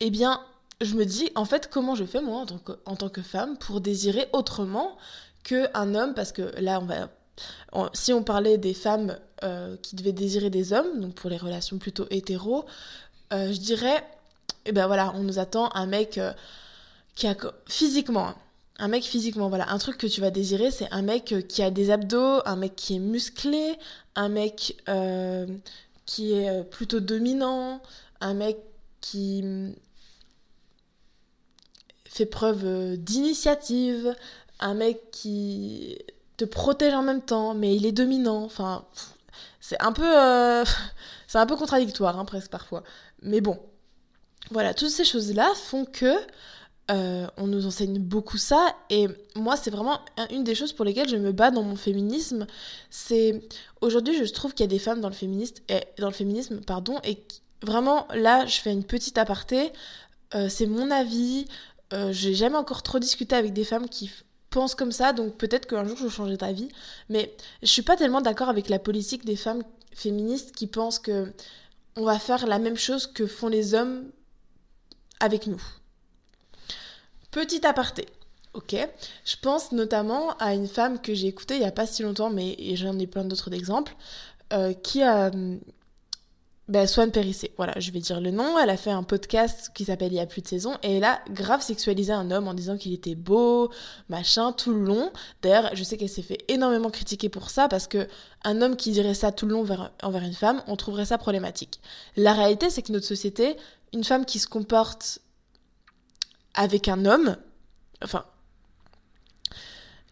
eh 0.00 0.08
bien, 0.08 0.42
je 0.80 0.94
me 0.94 1.04
dis, 1.04 1.30
en 1.34 1.44
fait, 1.44 1.68
comment 1.68 1.94
je 1.94 2.04
fais, 2.04 2.22
moi, 2.22 2.40
en 2.40 2.46
tant 2.46 2.58
que, 2.58 2.72
en 2.86 2.96
tant 2.96 3.10
que 3.10 3.22
femme, 3.22 3.58
pour 3.58 3.82
désirer 3.82 4.26
autrement 4.32 4.96
qu'un 5.44 5.94
homme, 5.94 6.14
parce 6.14 6.32
que 6.32 6.50
là, 6.60 6.80
on 6.80 6.86
va 6.86 7.10
si 7.92 8.12
on 8.12 8.22
parlait 8.22 8.58
des 8.58 8.74
femmes 8.74 9.18
euh, 9.44 9.76
qui 9.82 9.96
devaient 9.96 10.12
désirer 10.12 10.48
des 10.48 10.72
hommes, 10.72 11.00
donc 11.00 11.14
pour 11.14 11.28
les 11.28 11.36
relations 11.36 11.78
plutôt 11.78 12.06
hétéro, 12.10 12.64
euh, 13.32 13.52
je 13.52 13.58
dirais, 13.58 14.02
eh 14.64 14.72
ben 14.72 14.86
voilà, 14.86 15.12
on 15.14 15.22
nous 15.22 15.38
attend 15.38 15.70
un 15.74 15.86
mec 15.86 16.16
euh, 16.16 16.32
qui 17.14 17.26
a 17.26 17.36
physiquement, 17.66 18.28
hein, 18.28 18.36
un 18.78 18.88
mec 18.88 19.04
physiquement, 19.04 19.50
voilà, 19.50 19.70
un 19.70 19.78
truc 19.78 19.98
que 19.98 20.06
tu 20.06 20.22
vas 20.22 20.30
désirer, 20.30 20.70
c'est 20.70 20.90
un 20.90 21.02
mec 21.02 21.34
qui 21.48 21.62
a 21.62 21.70
des 21.70 21.90
abdos, 21.90 22.40
un 22.46 22.56
mec 22.56 22.76
qui 22.76 22.96
est 22.96 22.98
musclé, 22.98 23.74
un 24.14 24.28
mec 24.30 24.82
qui 26.06 26.32
est 26.32 26.64
plutôt 26.64 27.00
dominant, 27.00 27.82
un 28.20 28.34
mec 28.34 28.58
qui 29.02 29.42
mm, 29.42 29.74
fait 32.06 32.26
preuve 32.26 32.96
d'initiative, 32.96 34.14
un 34.60 34.74
mec 34.74 35.10
qui 35.10 35.98
te 36.36 36.44
protège 36.44 36.94
en 36.94 37.02
même 37.02 37.22
temps, 37.22 37.54
mais 37.54 37.74
il 37.74 37.86
est 37.86 37.92
dominant. 37.92 38.44
Enfin, 38.44 38.84
c'est 39.60 39.80
un 39.82 39.92
peu, 39.92 40.06
euh, 40.06 40.64
un 41.34 41.46
peu 41.46 41.56
contradictoire, 41.56 42.18
hein, 42.18 42.24
presque 42.24 42.50
parfois. 42.50 42.82
Mais 43.22 43.40
bon, 43.40 43.58
voilà, 44.50 44.74
toutes 44.74 44.90
ces 44.90 45.04
choses-là 45.04 45.52
font 45.54 45.84
que 45.84 46.14
euh, 46.90 47.26
on 47.36 47.46
nous 47.46 47.66
enseigne 47.66 47.98
beaucoup 47.98 48.38
ça. 48.38 48.74
Et 48.90 49.08
moi, 49.34 49.56
c'est 49.56 49.70
vraiment 49.70 50.00
une 50.30 50.44
des 50.44 50.54
choses 50.54 50.72
pour 50.72 50.84
lesquelles 50.84 51.08
je 51.08 51.16
me 51.16 51.32
bats 51.32 51.50
dans 51.50 51.62
mon 51.62 51.76
féminisme. 51.76 52.46
C'est 52.90 53.42
aujourd'hui, 53.80 54.16
je 54.16 54.32
trouve 54.32 54.54
qu'il 54.54 54.64
y 54.64 54.68
a 54.68 54.70
des 54.70 54.78
femmes 54.78 55.00
dans 55.00 55.08
le 55.08 55.14
féminisme, 55.14 55.56
et, 55.68 55.80
dans 55.98 56.08
le 56.08 56.14
féminisme, 56.14 56.60
pardon, 56.60 57.00
et 57.04 57.24
vraiment 57.62 58.06
là, 58.14 58.46
je 58.46 58.60
fais 58.60 58.72
une 58.72 58.84
petite 58.84 59.18
aparté. 59.18 59.72
Euh, 60.34 60.48
c'est 60.48 60.66
mon 60.66 60.90
avis. 60.90 61.46
j'ai 62.10 62.34
jamais 62.34 62.56
encore 62.56 62.82
trop 62.82 62.98
discuté 62.98 63.36
avec 63.36 63.52
des 63.52 63.64
femmes 63.64 63.88
qui 63.88 64.10
pense 64.56 64.74
comme 64.74 64.90
ça, 64.90 65.12
donc 65.12 65.36
peut-être 65.36 65.66
qu'un 65.66 65.84
jour 65.84 65.98
je 65.98 66.08
changerai 66.08 66.38
ta 66.38 66.50
vie. 66.50 66.70
Mais 67.10 67.36
je 67.60 67.66
suis 67.66 67.82
pas 67.82 67.94
tellement 67.94 68.22
d'accord 68.22 68.48
avec 68.48 68.70
la 68.70 68.78
politique 68.78 69.26
des 69.26 69.36
femmes 69.36 69.62
féministes 69.92 70.52
qui 70.56 70.66
pensent 70.66 70.98
que 70.98 71.30
on 71.94 72.04
va 72.04 72.18
faire 72.18 72.46
la 72.46 72.58
même 72.58 72.78
chose 72.78 73.06
que 73.06 73.26
font 73.26 73.48
les 73.48 73.74
hommes 73.74 74.10
avec 75.20 75.46
nous. 75.46 75.62
Petit 77.30 77.66
aparté. 77.66 78.06
Ok, 78.54 78.74
je 79.26 79.36
pense 79.42 79.72
notamment 79.72 80.34
à 80.38 80.54
une 80.54 80.68
femme 80.68 81.02
que 81.02 81.12
j'ai 81.12 81.26
écoutée 81.26 81.56
il 81.56 81.60
y 81.60 81.66
a 81.66 81.70
pas 81.70 81.86
si 81.86 82.02
longtemps, 82.02 82.30
mais 82.30 82.56
j'en 82.76 82.98
ai 82.98 83.06
plein 83.06 83.26
d'autres 83.26 83.52
exemples, 83.52 83.94
euh, 84.54 84.72
qui 84.72 85.02
a 85.02 85.30
ben, 86.68 86.88
Swan 86.88 87.12
Périssé, 87.12 87.52
voilà, 87.56 87.78
je 87.78 87.92
vais 87.92 88.00
dire 88.00 88.20
le 88.20 88.32
nom. 88.32 88.58
Elle 88.58 88.70
a 88.70 88.76
fait 88.76 88.90
un 88.90 89.04
podcast 89.04 89.70
qui 89.72 89.84
s'appelle 89.84 90.12
Il 90.12 90.16
y 90.16 90.20
a 90.20 90.26
plus 90.26 90.42
de 90.42 90.48
saison 90.48 90.76
et 90.82 90.96
elle 90.96 91.04
a 91.04 91.20
grave 91.30 91.62
sexualisé 91.62 92.12
un 92.12 92.32
homme 92.32 92.48
en 92.48 92.54
disant 92.54 92.76
qu'il 92.76 92.92
était 92.92 93.14
beau, 93.14 93.70
machin, 94.08 94.52
tout 94.52 94.72
le 94.72 94.80
long. 94.80 95.12
D'ailleurs, 95.42 95.70
je 95.74 95.84
sais 95.84 95.96
qu'elle 95.96 96.08
s'est 96.08 96.22
fait 96.22 96.44
énormément 96.48 96.90
critiquer 96.90 97.28
pour 97.28 97.50
ça 97.50 97.68
parce 97.68 97.86
que 97.86 98.08
un 98.42 98.62
homme 98.62 98.74
qui 98.76 98.90
dirait 98.90 99.14
ça 99.14 99.30
tout 99.30 99.46
le 99.46 99.52
long 99.52 99.64
envers 100.02 100.22
une 100.22 100.32
femme, 100.32 100.60
on 100.66 100.74
trouverait 100.74 101.06
ça 101.06 101.18
problématique. 101.18 101.80
La 102.16 102.32
réalité, 102.32 102.68
c'est 102.68 102.82
que 102.82 102.92
notre 102.92 103.06
société, 103.06 103.56
une 103.92 104.02
femme 104.04 104.24
qui 104.24 104.40
se 104.40 104.48
comporte 104.48 105.20
avec 106.54 106.88
un 106.88 107.04
homme, 107.04 107.36
enfin, 108.02 108.24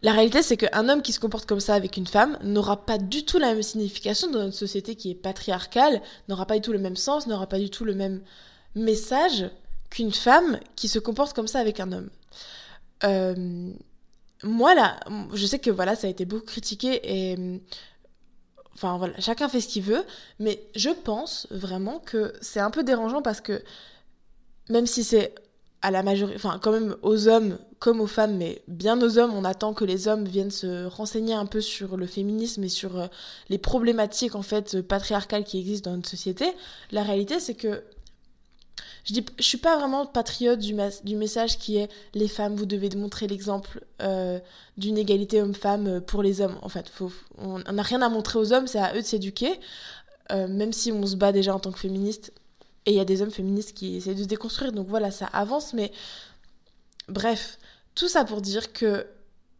la 0.05 0.11
réalité, 0.11 0.43
c'est 0.43 0.55
qu'un 0.55 0.87
homme 0.87 1.01
qui 1.01 1.13
se 1.13 1.19
comporte 1.19 1.47
comme 1.47 1.59
ça 1.59 1.73
avec 1.73 1.97
une 1.97 2.05
femme 2.05 2.37
n'aura 2.43 2.85
pas 2.85 2.99
du 2.99 3.25
tout 3.25 3.39
la 3.39 3.55
même 3.55 3.63
signification 3.63 4.29
dans 4.29 4.37
notre 4.37 4.55
société 4.55 4.93
qui 4.93 5.09
est 5.09 5.15
patriarcale, 5.15 5.99
n'aura 6.29 6.45
pas 6.45 6.53
du 6.53 6.61
tout 6.61 6.73
le 6.73 6.77
même 6.77 6.95
sens, 6.95 7.25
n'aura 7.25 7.47
pas 7.47 7.57
du 7.57 7.71
tout 7.71 7.85
le 7.85 7.95
même 7.95 8.21
message 8.75 9.49
qu'une 9.89 10.11
femme 10.11 10.59
qui 10.75 10.89
se 10.89 10.99
comporte 10.99 11.35
comme 11.35 11.47
ça 11.47 11.57
avec 11.57 11.79
un 11.79 11.91
homme. 11.91 12.11
Euh, 13.03 13.73
moi, 14.43 14.75
là, 14.75 14.99
je 15.33 15.43
sais 15.47 15.57
que 15.57 15.71
voilà, 15.71 15.95
ça 15.95 16.05
a 16.05 16.09
été 16.11 16.25
beaucoup 16.25 16.45
critiqué 16.45 17.01
et. 17.03 17.61
Enfin 18.75 18.99
voilà, 18.99 19.19
chacun 19.19 19.49
fait 19.49 19.61
ce 19.61 19.69
qu'il 19.69 19.83
veut, 19.83 20.05
mais 20.37 20.61
je 20.75 20.91
pense 20.91 21.47
vraiment 21.49 21.97
que 21.97 22.31
c'est 22.41 22.59
un 22.59 22.69
peu 22.69 22.83
dérangeant 22.83 23.23
parce 23.23 23.41
que 23.41 23.63
même 24.69 24.85
si 24.85 25.03
c'est 25.03 25.33
à 25.85 25.91
la 25.91 26.01
majorité, 26.01 26.35
enfin 26.35 26.57
quand 26.59 26.71
même 26.71 26.95
aux 27.03 27.27
hommes 27.27 27.59
comme 27.77 28.01
aux 28.01 28.07
femmes, 28.07 28.37
mais 28.37 28.63
bien 28.67 28.99
aux 28.99 29.19
hommes, 29.19 29.35
on 29.35 29.45
attend 29.45 29.75
que 29.75 29.85
les 29.85 30.07
hommes 30.07 30.25
viennent 30.25 30.49
se 30.49 30.85
renseigner 30.87 31.35
un 31.35 31.45
peu 31.45 31.61
sur 31.61 31.95
le 31.95 32.07
féminisme 32.07 32.63
et 32.63 32.69
sur 32.69 32.97
euh, 32.97 33.05
les 33.49 33.59
problématiques 33.59 34.33
en 34.33 34.41
fait 34.41 34.81
patriarcales 34.81 35.43
qui 35.43 35.59
existent 35.59 35.91
dans 35.91 35.97
notre 35.97 36.09
société. 36.09 36.45
La 36.91 37.03
réalité, 37.03 37.39
c'est 37.39 37.53
que 37.53 37.83
je 39.03 39.13
dis, 39.13 39.23
je 39.37 39.43
suis 39.43 39.59
pas 39.59 39.77
vraiment 39.77 40.07
patriote 40.07 40.57
du, 40.57 40.75
du 41.03 41.15
message 41.15 41.59
qui 41.59 41.77
est 41.77 41.91
les 42.15 42.27
femmes, 42.27 42.55
vous 42.55 42.65
devez 42.65 42.89
montrer 42.95 43.27
l'exemple 43.27 43.85
euh, 44.01 44.39
d'une 44.79 44.97
égalité 44.97 45.39
homme-femme 45.39 45.87
euh, 45.87 45.99
pour 45.99 46.23
les 46.23 46.41
hommes. 46.41 46.57
En 46.63 46.69
fait, 46.69 46.91
on 47.37 47.59
n'a 47.59 47.83
rien 47.83 48.01
à 48.01 48.09
montrer 48.09 48.39
aux 48.39 48.53
hommes, 48.53 48.65
c'est 48.65 48.79
à 48.79 48.95
eux 48.95 49.01
de 49.01 49.05
s'éduquer. 49.05 49.59
même 50.31 50.73
si 50.73 50.91
on 50.91 51.05
se 51.05 51.15
bat 51.15 51.31
déjà 51.31 51.53
en 51.53 51.59
tant 51.59 51.71
que 51.71 51.77
féministe, 51.77 52.33
et 52.85 52.91
il 52.91 52.97
y 52.97 52.99
a 52.99 53.05
des 53.05 53.21
hommes 53.21 53.31
féministes 53.31 53.73
qui 53.73 53.97
essaient 53.97 54.15
de 54.15 54.23
se 54.23 54.27
déconstruire, 54.27 54.71
donc 54.71 54.87
voilà, 54.87 55.11
ça 55.11 55.25
avance, 55.27 55.73
mais 55.73 55.91
bref, 57.07 57.57
tout 57.95 58.07
ça 58.07 58.25
pour 58.25 58.41
dire 58.41 58.73
que 58.73 59.07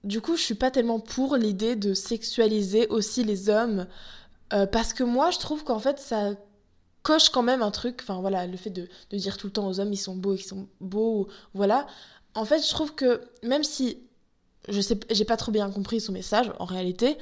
du 0.03 0.21
coup, 0.21 0.35
je 0.35 0.41
suis 0.41 0.55
pas 0.55 0.69
tellement 0.69 0.99
pour 0.99 1.35
l'idée 1.35 1.75
de 1.75 1.93
sexualiser 1.95 2.87
aussi 2.89 3.23
les 3.23 3.49
hommes, 3.49 3.87
euh, 4.53 4.67
parce 4.67 4.93
que 4.93 5.03
moi, 5.03 5.31
je 5.31 5.39
trouve 5.39 5.63
qu'en 5.63 5.79
fait, 5.79 5.99
ça 5.99 6.33
coche 7.01 7.29
quand 7.29 7.41
même 7.41 7.63
un 7.63 7.71
truc, 7.71 7.99
enfin 8.03 8.21
voilà, 8.21 8.45
le 8.45 8.57
fait 8.57 8.69
de, 8.69 8.87
de 9.09 9.17
dire 9.17 9.37
tout 9.37 9.47
le 9.47 9.53
temps 9.53 9.67
aux 9.67 9.79
hommes, 9.79 9.93
ils 9.93 9.97
sont 9.97 10.15
beaux, 10.15 10.35
ils 10.35 10.43
sont 10.43 10.67
beaux, 10.79 11.27
voilà. 11.53 11.87
En 12.35 12.45
fait, 12.45 12.63
je 12.63 12.69
trouve 12.69 12.93
que 12.93 13.21
même 13.43 13.63
si 13.63 13.99
je 14.69 14.81
sais, 14.81 14.99
j'ai 15.09 15.25
pas 15.25 15.37
trop 15.37 15.51
bien 15.51 15.69
compris 15.71 15.99
son 15.99 16.11
message, 16.11 16.51
en 16.59 16.65
réalité, 16.65 17.17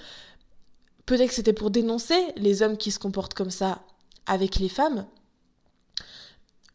peut-être 1.05 1.29
que 1.29 1.36
c'était 1.36 1.53
pour 1.53 1.72
dénoncer 1.72 2.15
les 2.36 2.62
hommes 2.62 2.77
qui 2.77 2.91
se 2.91 3.00
comportent 3.00 3.33
comme 3.33 3.51
ça 3.51 3.81
avec 4.25 4.57
les 4.57 4.69
femmes, 4.69 5.05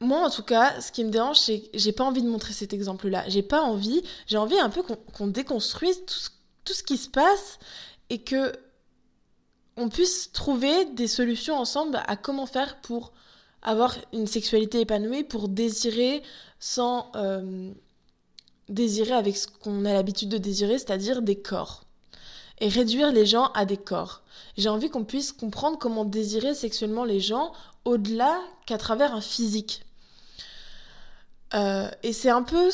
moi, 0.00 0.24
en 0.24 0.30
tout 0.30 0.44
cas, 0.44 0.80
ce 0.80 0.92
qui 0.92 1.04
me 1.04 1.10
dérange, 1.10 1.38
c'est 1.38 1.60
que 1.60 1.66
j'ai 1.74 1.92
pas 1.92 2.04
envie 2.04 2.22
de 2.22 2.28
montrer 2.28 2.52
cet 2.52 2.72
exemple-là. 2.72 3.24
J'ai 3.28 3.42
pas 3.42 3.62
envie, 3.62 4.02
j'ai 4.26 4.36
envie 4.36 4.58
un 4.58 4.70
peu 4.70 4.82
qu'on 4.82 5.26
déconstruise 5.26 6.02
tout 6.06 6.72
ce, 6.72 6.82
qui 6.84 6.96
se 6.96 7.08
passe 7.08 7.58
et 8.08 8.18
que 8.18 8.52
on 9.76 9.88
puisse 9.88 10.30
trouver 10.32 10.84
des 10.86 11.08
solutions 11.08 11.56
ensemble 11.56 12.00
à 12.06 12.16
comment 12.16 12.46
faire 12.46 12.80
pour 12.80 13.12
avoir 13.62 13.96
une 14.12 14.26
sexualité 14.26 14.80
épanouie, 14.80 15.24
pour 15.24 15.48
désirer 15.48 16.22
sans 16.60 17.10
euh, 17.16 17.72
désirer 18.68 19.14
avec 19.14 19.36
ce 19.36 19.48
qu'on 19.48 19.84
a 19.84 19.92
l'habitude 19.92 20.28
de 20.28 20.38
désirer, 20.38 20.78
c'est-à-dire 20.78 21.22
des 21.22 21.40
corps. 21.40 21.84
Et 22.60 22.68
réduire 22.68 23.12
les 23.12 23.26
gens 23.26 23.46
à 23.54 23.64
des 23.64 23.76
corps. 23.76 24.22
J'ai 24.56 24.68
envie 24.68 24.90
qu'on 24.90 25.04
puisse 25.04 25.32
comprendre 25.32 25.78
comment 25.78 26.04
désirer 26.04 26.54
sexuellement 26.54 27.04
les 27.04 27.20
gens 27.20 27.52
au-delà 27.84 28.40
qu'à 28.66 28.78
travers 28.78 29.14
un 29.14 29.20
physique. 29.20 29.84
Euh, 31.54 31.88
et 32.02 32.12
c'est 32.12 32.30
un 32.30 32.42
peu. 32.42 32.70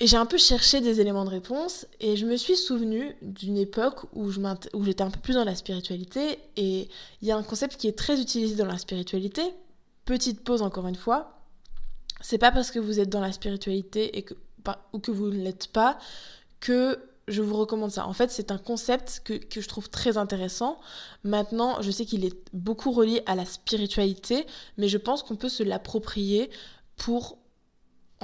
Et 0.00 0.06
j'ai 0.06 0.16
un 0.16 0.26
peu 0.26 0.38
cherché 0.38 0.80
des 0.80 1.00
éléments 1.00 1.24
de 1.24 1.30
réponse 1.30 1.86
et 2.00 2.16
je 2.16 2.26
me 2.26 2.36
suis 2.36 2.56
souvenu 2.56 3.14
d'une 3.22 3.56
époque 3.56 4.06
où, 4.14 4.30
j'étais 4.30 5.02
un 5.02 5.10
peu 5.10 5.20
plus 5.20 5.34
dans 5.34 5.44
la 5.44 5.54
spiritualité 5.54 6.38
et 6.56 6.88
il 7.20 7.28
y 7.28 7.30
a 7.30 7.36
un 7.36 7.42
concept 7.44 7.76
qui 7.76 7.86
est 7.86 7.96
très 7.96 8.20
utilisé 8.20 8.56
dans 8.56 8.66
la 8.66 8.78
spiritualité. 8.78 9.42
Petite 10.04 10.40
pause 10.42 10.62
encore 10.62 10.88
une 10.88 10.96
fois. 10.96 11.38
C'est 12.20 12.38
pas 12.38 12.50
parce 12.50 12.72
que 12.72 12.80
vous 12.80 12.98
êtes 12.98 13.10
dans 13.10 13.20
la 13.20 13.30
spiritualité 13.30 14.18
et 14.18 14.22
que, 14.22 14.34
ou 14.92 14.98
que 14.98 15.12
vous 15.12 15.28
ne 15.28 15.42
l'êtes 15.42 15.68
pas 15.68 15.98
que 16.58 16.98
je 17.28 17.42
vous 17.42 17.56
recommande 17.56 17.92
ça. 17.92 18.06
En 18.08 18.12
fait, 18.12 18.30
c'est 18.30 18.50
un 18.50 18.58
concept 18.58 19.22
que, 19.24 19.34
que, 19.34 19.60
je 19.60 19.68
trouve 19.68 19.88
très 19.88 20.16
intéressant. 20.16 20.80
Maintenant, 21.22 21.80
je 21.80 21.90
sais 21.92 22.04
qu'il 22.04 22.24
est 22.24 22.36
beaucoup 22.52 22.90
relié 22.90 23.22
à 23.26 23.36
la 23.36 23.44
spiritualité, 23.44 24.46
mais 24.78 24.88
je 24.88 24.98
pense 24.98 25.22
qu'on 25.22 25.36
peut 25.36 25.48
se 25.48 25.62
l'approprier 25.62 26.50
pour 26.96 27.38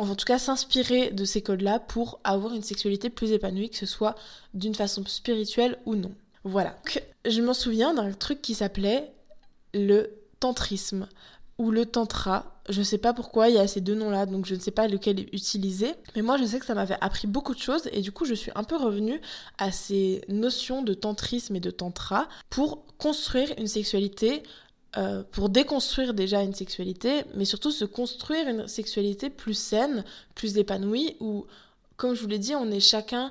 en 0.07 0.15
tout 0.15 0.25
cas 0.25 0.39
s'inspirer 0.39 1.11
de 1.11 1.25
ces 1.25 1.43
codes-là 1.43 1.81
pour 1.81 2.21
avoir 2.25 2.55
une 2.55 2.63
sexualité 2.63 3.11
plus 3.11 3.33
épanouie, 3.33 3.71
que 3.71 3.77
ce 3.77 3.87
soit 3.87 4.15
d'une 4.55 4.75
façon 4.75 5.05
spirituelle 5.07 5.79
ou 5.87 5.95
non. 5.95 6.13
Voilà. 6.45 6.77
Je 7.27 7.43
m'en 7.43 7.55
souviens 7.55 7.95
d'un 7.95 8.13
truc 8.13 8.41
qui 8.41 8.55
s'appelait 8.55 9.13
le 9.75 10.11
tantrisme 10.41 11.09
ou 11.59 11.71
le 11.71 11.85
tantra. 11.85 12.55
Je 12.69 12.79
ne 12.79 12.85
sais 12.85 12.99
pas 12.99 13.13
pourquoi 13.13 13.49
il 13.49 13.57
y 13.57 13.59
a 13.59 13.67
ces 13.67 13.81
deux 13.81 13.95
noms-là, 13.95 14.27
donc 14.27 14.47
je 14.47 14.55
ne 14.55 14.61
sais 14.61 14.71
pas 14.71 14.87
lequel 14.87 15.21
utiliser. 15.33 15.95
Mais 16.15 16.23
moi, 16.23 16.37
je 16.37 16.45
sais 16.45 16.61
que 16.61 16.67
ça 16.67 16.75
m'avait 16.75 16.99
appris 17.01 17.27
beaucoup 17.27 17.55
de 17.55 17.59
choses 17.59 17.89
et 17.93 18.01
du 18.01 18.13
coup, 18.13 18.25
je 18.25 18.35
suis 18.35 18.53
un 18.55 18.65
peu 18.65 18.77
revenue 18.77 19.21
à 19.59 19.73
ces 19.73 20.23
notions 20.29 20.83
de 20.83 20.95
tantrisme 20.95 21.57
et 21.57 21.61
de 21.61 21.71
tantra 21.71 22.29
pour 22.51 22.85
construire 22.99 23.53
une 23.59 23.67
sexualité 23.67 24.43
euh, 24.97 25.23
pour 25.33 25.51
déconstruire 25.51 26.15
déjà 26.15 26.43
une 26.43 26.55
sexualité, 26.55 27.25
mais 27.35 27.45
surtout 27.45 27.71
se 27.71 27.85
construire 27.85 28.49
une 28.49 28.67
sexualité 28.67 29.29
plus 29.29 29.53
saine, 29.53 30.03
plus 30.35 30.57
épanouie, 30.57 31.17
où, 31.21 31.47
comme 31.97 32.15
je 32.15 32.23
vous 32.23 32.29
l'ai 32.29 32.39
dit, 32.39 32.55
on 32.55 32.71
est 32.71 32.81
chacun 32.81 33.31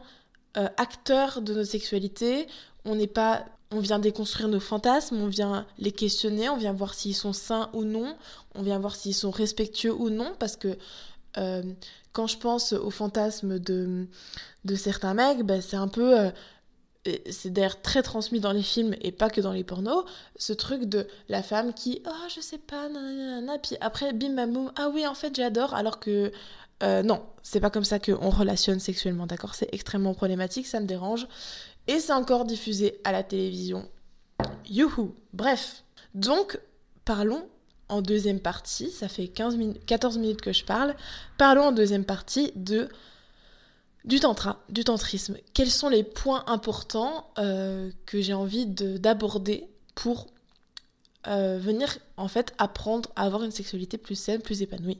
euh, 0.57 0.67
acteur 0.77 1.41
de 1.41 1.55
notre 1.55 1.69
sexualité, 1.69 2.47
on 2.85 2.95
n'est 2.95 3.07
pas... 3.07 3.45
On 3.69 3.79
vient 3.79 3.99
déconstruire 3.99 4.47
nos 4.47 4.61
fantasmes, 4.61 5.17
on 5.17 5.27
vient 5.27 5.65
les 5.77 5.91
questionner, 5.91 6.47
on 6.47 6.55
vient 6.55 6.71
voir 6.71 6.93
s'ils 6.93 7.13
sont 7.15 7.33
sains 7.33 7.69
ou 7.73 7.83
non, 7.83 8.15
on 8.55 8.61
vient 8.61 8.79
voir 8.79 8.95
s'ils 8.95 9.13
sont 9.13 9.29
respectueux 9.29 9.93
ou 9.93 10.09
non, 10.09 10.33
parce 10.39 10.55
que 10.55 10.77
euh, 11.37 11.63
quand 12.13 12.27
je 12.27 12.37
pense 12.37 12.71
aux 12.71 12.91
fantasmes 12.91 13.59
de, 13.59 14.07
de 14.63 14.75
certains 14.75 15.13
mecs, 15.13 15.43
ben, 15.43 15.61
c'est 15.61 15.75
un 15.75 15.89
peu 15.89 16.31
c'est 17.29 17.49
d'ailleurs 17.51 17.81
très 17.81 18.03
transmis 18.03 18.39
dans 18.39 18.51
les 18.51 18.63
films 18.63 18.95
et 19.01 19.11
pas 19.11 19.29
que 19.29 19.41
dans 19.41 19.51
les 19.51 19.63
pornos, 19.63 20.05
ce 20.35 20.53
truc 20.53 20.85
de 20.85 21.07
la 21.29 21.43
femme 21.43 21.73
qui, 21.73 22.01
oh, 22.07 22.27
je 22.33 22.41
sais 22.41 22.57
pas, 22.57 22.89
nanana, 22.89 23.57
puis 23.57 23.77
après, 23.81 24.13
bim 24.13 24.35
bam 24.35 24.53
boum, 24.53 24.71
ah 24.75 24.89
oui, 24.93 25.05
en 25.07 25.13
fait, 25.15 25.35
j'adore, 25.35 25.73
alors 25.73 25.99
que 25.99 26.31
euh, 26.83 27.01
non, 27.01 27.23
c'est 27.41 27.59
pas 27.59 27.69
comme 27.69 27.83
ça 27.83 27.99
qu'on 27.99 28.29
relationne 28.29 28.79
sexuellement, 28.79 29.25
d'accord? 29.25 29.55
C'est 29.55 29.73
extrêmement 29.73 30.13
problématique, 30.13 30.67
ça 30.67 30.79
me 30.79 30.85
dérange. 30.85 31.27
Et 31.87 31.99
c'est 31.99 32.13
encore 32.13 32.45
diffusé 32.45 32.99
à 33.03 33.11
la 33.11 33.23
télévision. 33.23 33.87
Youhou! 34.69 35.15
Bref, 35.33 35.83
donc, 36.13 36.59
parlons 37.05 37.47
en 37.89 38.01
deuxième 38.01 38.39
partie, 38.39 38.91
ça 38.91 39.07
fait 39.07 39.27
15 39.27 39.57
14 39.85 40.17
minutes 40.17 40.41
que 40.41 40.51
je 40.51 40.65
parle, 40.65 40.95
parlons 41.37 41.67
en 41.67 41.71
deuxième 41.71 42.03
partie 42.03 42.51
de 42.55 42.89
du 44.05 44.19
tantra, 44.19 44.63
du 44.69 44.83
tantrisme. 44.83 45.37
Quels 45.53 45.71
sont 45.71 45.89
les 45.89 46.03
points 46.03 46.43
importants 46.47 47.29
euh, 47.37 47.91
que 48.05 48.21
j'ai 48.21 48.33
envie 48.33 48.65
d'aborder 48.65 49.67
pour 49.95 50.27
euh, 51.27 51.59
venir 51.59 51.97
en 52.15 52.27
fait 52.27 52.53
apprendre 52.57 53.09
à 53.15 53.23
avoir 53.23 53.43
une 53.43 53.51
sexualité 53.51 53.97
plus 53.97 54.15
saine, 54.15 54.41
plus 54.41 54.61
épanouie, 54.61 54.99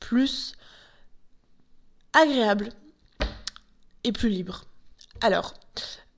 plus 0.00 0.54
agréable 2.14 2.70
et 4.04 4.12
plus 4.12 4.30
libre. 4.30 4.64
Alors, 5.20 5.54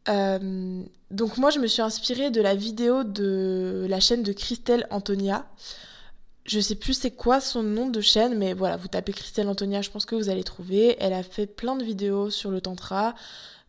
euh, 0.08 0.82
donc 1.10 1.36
moi 1.36 1.50
je 1.50 1.58
me 1.58 1.66
suis 1.66 1.82
inspirée 1.82 2.30
de 2.30 2.40
la 2.40 2.54
vidéo 2.54 3.02
de 3.02 3.86
la 3.88 3.98
chaîne 4.00 4.22
de 4.22 4.32
Christelle 4.32 4.86
Antonia 4.90 5.46
je 6.44 6.60
sais 6.60 6.74
plus 6.74 6.94
c'est 6.94 7.10
quoi 7.10 7.40
son 7.40 7.62
nom 7.62 7.88
de 7.88 8.00
chaîne, 8.00 8.36
mais 8.36 8.54
voilà, 8.54 8.76
vous 8.76 8.88
tapez 8.88 9.12
Christelle 9.12 9.48
Antonia, 9.48 9.82
je 9.82 9.90
pense 9.90 10.06
que 10.06 10.14
vous 10.14 10.30
allez 10.30 10.44
trouver. 10.44 10.96
Elle 10.98 11.12
a 11.12 11.22
fait 11.22 11.46
plein 11.46 11.76
de 11.76 11.84
vidéos 11.84 12.30
sur 12.30 12.50
le 12.50 12.60
tantra, 12.60 13.14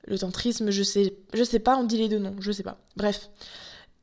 le 0.05 0.17
tantrisme, 0.17 0.71
je 0.71 0.83
sais, 0.83 1.13
je 1.33 1.43
sais 1.43 1.59
pas, 1.59 1.77
on 1.77 1.83
dit 1.83 1.97
les 1.97 2.09
deux 2.09 2.19
noms, 2.19 2.35
je 2.39 2.51
sais 2.51 2.63
pas. 2.63 2.77
Bref. 2.95 3.29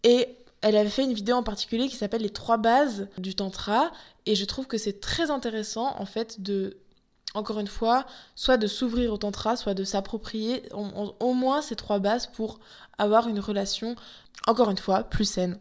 Et 0.05 0.29
elle 0.61 0.77
avait 0.77 0.91
fait 0.91 1.05
une 1.05 1.15
vidéo 1.15 1.37
en 1.37 1.43
particulier 1.43 1.89
qui 1.89 1.97
s'appelle 1.97 2.23
les 2.23 2.31
trois 2.31 2.57
bases 2.57 3.09
du 3.17 3.35
tantra, 3.35 3.91
et 4.27 4.35
je 4.35 4.45
trouve 4.45 4.67
que 4.67 4.79
c'est 4.79 5.01
très 5.01 5.31
intéressant 5.31 5.95
en 5.99 6.05
fait 6.05 6.41
de, 6.43 6.77
encore 7.35 7.59
une 7.59 7.69
fois, 7.69 8.07
soit 8.35 8.57
de 8.59 8.67
s'ouvrir 8.67 9.13
au 9.13 9.19
tantra, 9.19 9.57
soit 9.57 9.75
de 9.75 9.85
s'approprier 9.85 10.63
au 10.73 11.35
moins 11.35 11.63
ces 11.63 11.77
trois 11.77 11.99
bases 11.99 12.27
pour 12.27 12.61
avoir 12.99 13.29
une 13.29 13.41
relation, 13.41 13.97
encore 14.47 14.71
une 14.71 14.79
fois, 14.79 15.05
plus 15.05 15.25
saine, 15.25 15.59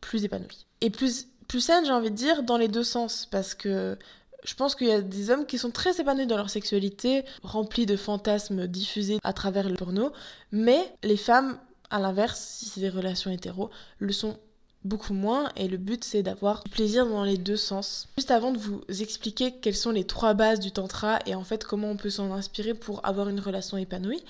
plus 0.00 0.24
épanouie 0.24 0.66
et 0.80 0.90
plus 0.90 1.26
plus 1.50 1.60
saine, 1.60 1.84
j'ai 1.84 1.90
envie 1.90 2.12
de 2.12 2.16
dire, 2.16 2.44
dans 2.44 2.56
les 2.56 2.68
deux 2.68 2.84
sens. 2.84 3.26
Parce 3.28 3.54
que 3.54 3.98
je 4.44 4.54
pense 4.54 4.76
qu'il 4.76 4.86
y 4.86 4.92
a 4.92 5.00
des 5.00 5.30
hommes 5.30 5.46
qui 5.46 5.58
sont 5.58 5.72
très 5.72 6.00
épanouis 6.00 6.28
dans 6.28 6.36
leur 6.36 6.48
sexualité, 6.48 7.24
remplis 7.42 7.86
de 7.86 7.96
fantasmes 7.96 8.68
diffusés 8.68 9.18
à 9.24 9.32
travers 9.32 9.68
le 9.68 9.74
porno, 9.74 10.12
mais 10.52 10.78
les 11.02 11.16
femmes, 11.16 11.58
à 11.90 11.98
l'inverse, 11.98 12.40
si 12.40 12.66
c'est 12.66 12.80
des 12.80 12.88
relations 12.88 13.32
hétéros, 13.32 13.68
le 13.98 14.12
sont 14.12 14.38
beaucoup 14.84 15.12
moins 15.12 15.50
et 15.56 15.68
le 15.68 15.76
but 15.76 16.04
c'est 16.04 16.22
d'avoir 16.22 16.62
du 16.62 16.70
plaisir 16.70 17.04
dans 17.04 17.24
les 17.24 17.36
deux 17.36 17.56
sens. 17.56 18.08
Juste 18.16 18.30
avant 18.30 18.52
de 18.52 18.58
vous 18.58 18.80
expliquer 18.88 19.52
quelles 19.52 19.76
sont 19.76 19.90
les 19.90 20.04
trois 20.04 20.34
bases 20.34 20.60
du 20.60 20.70
tantra 20.70 21.18
et 21.26 21.34
en 21.34 21.44
fait 21.44 21.64
comment 21.64 21.90
on 21.90 21.96
peut 21.96 22.08
s'en 22.08 22.32
inspirer 22.32 22.72
pour 22.72 23.04
avoir 23.04 23.28
une 23.28 23.40
relation 23.40 23.76
épanouie, 23.76 24.24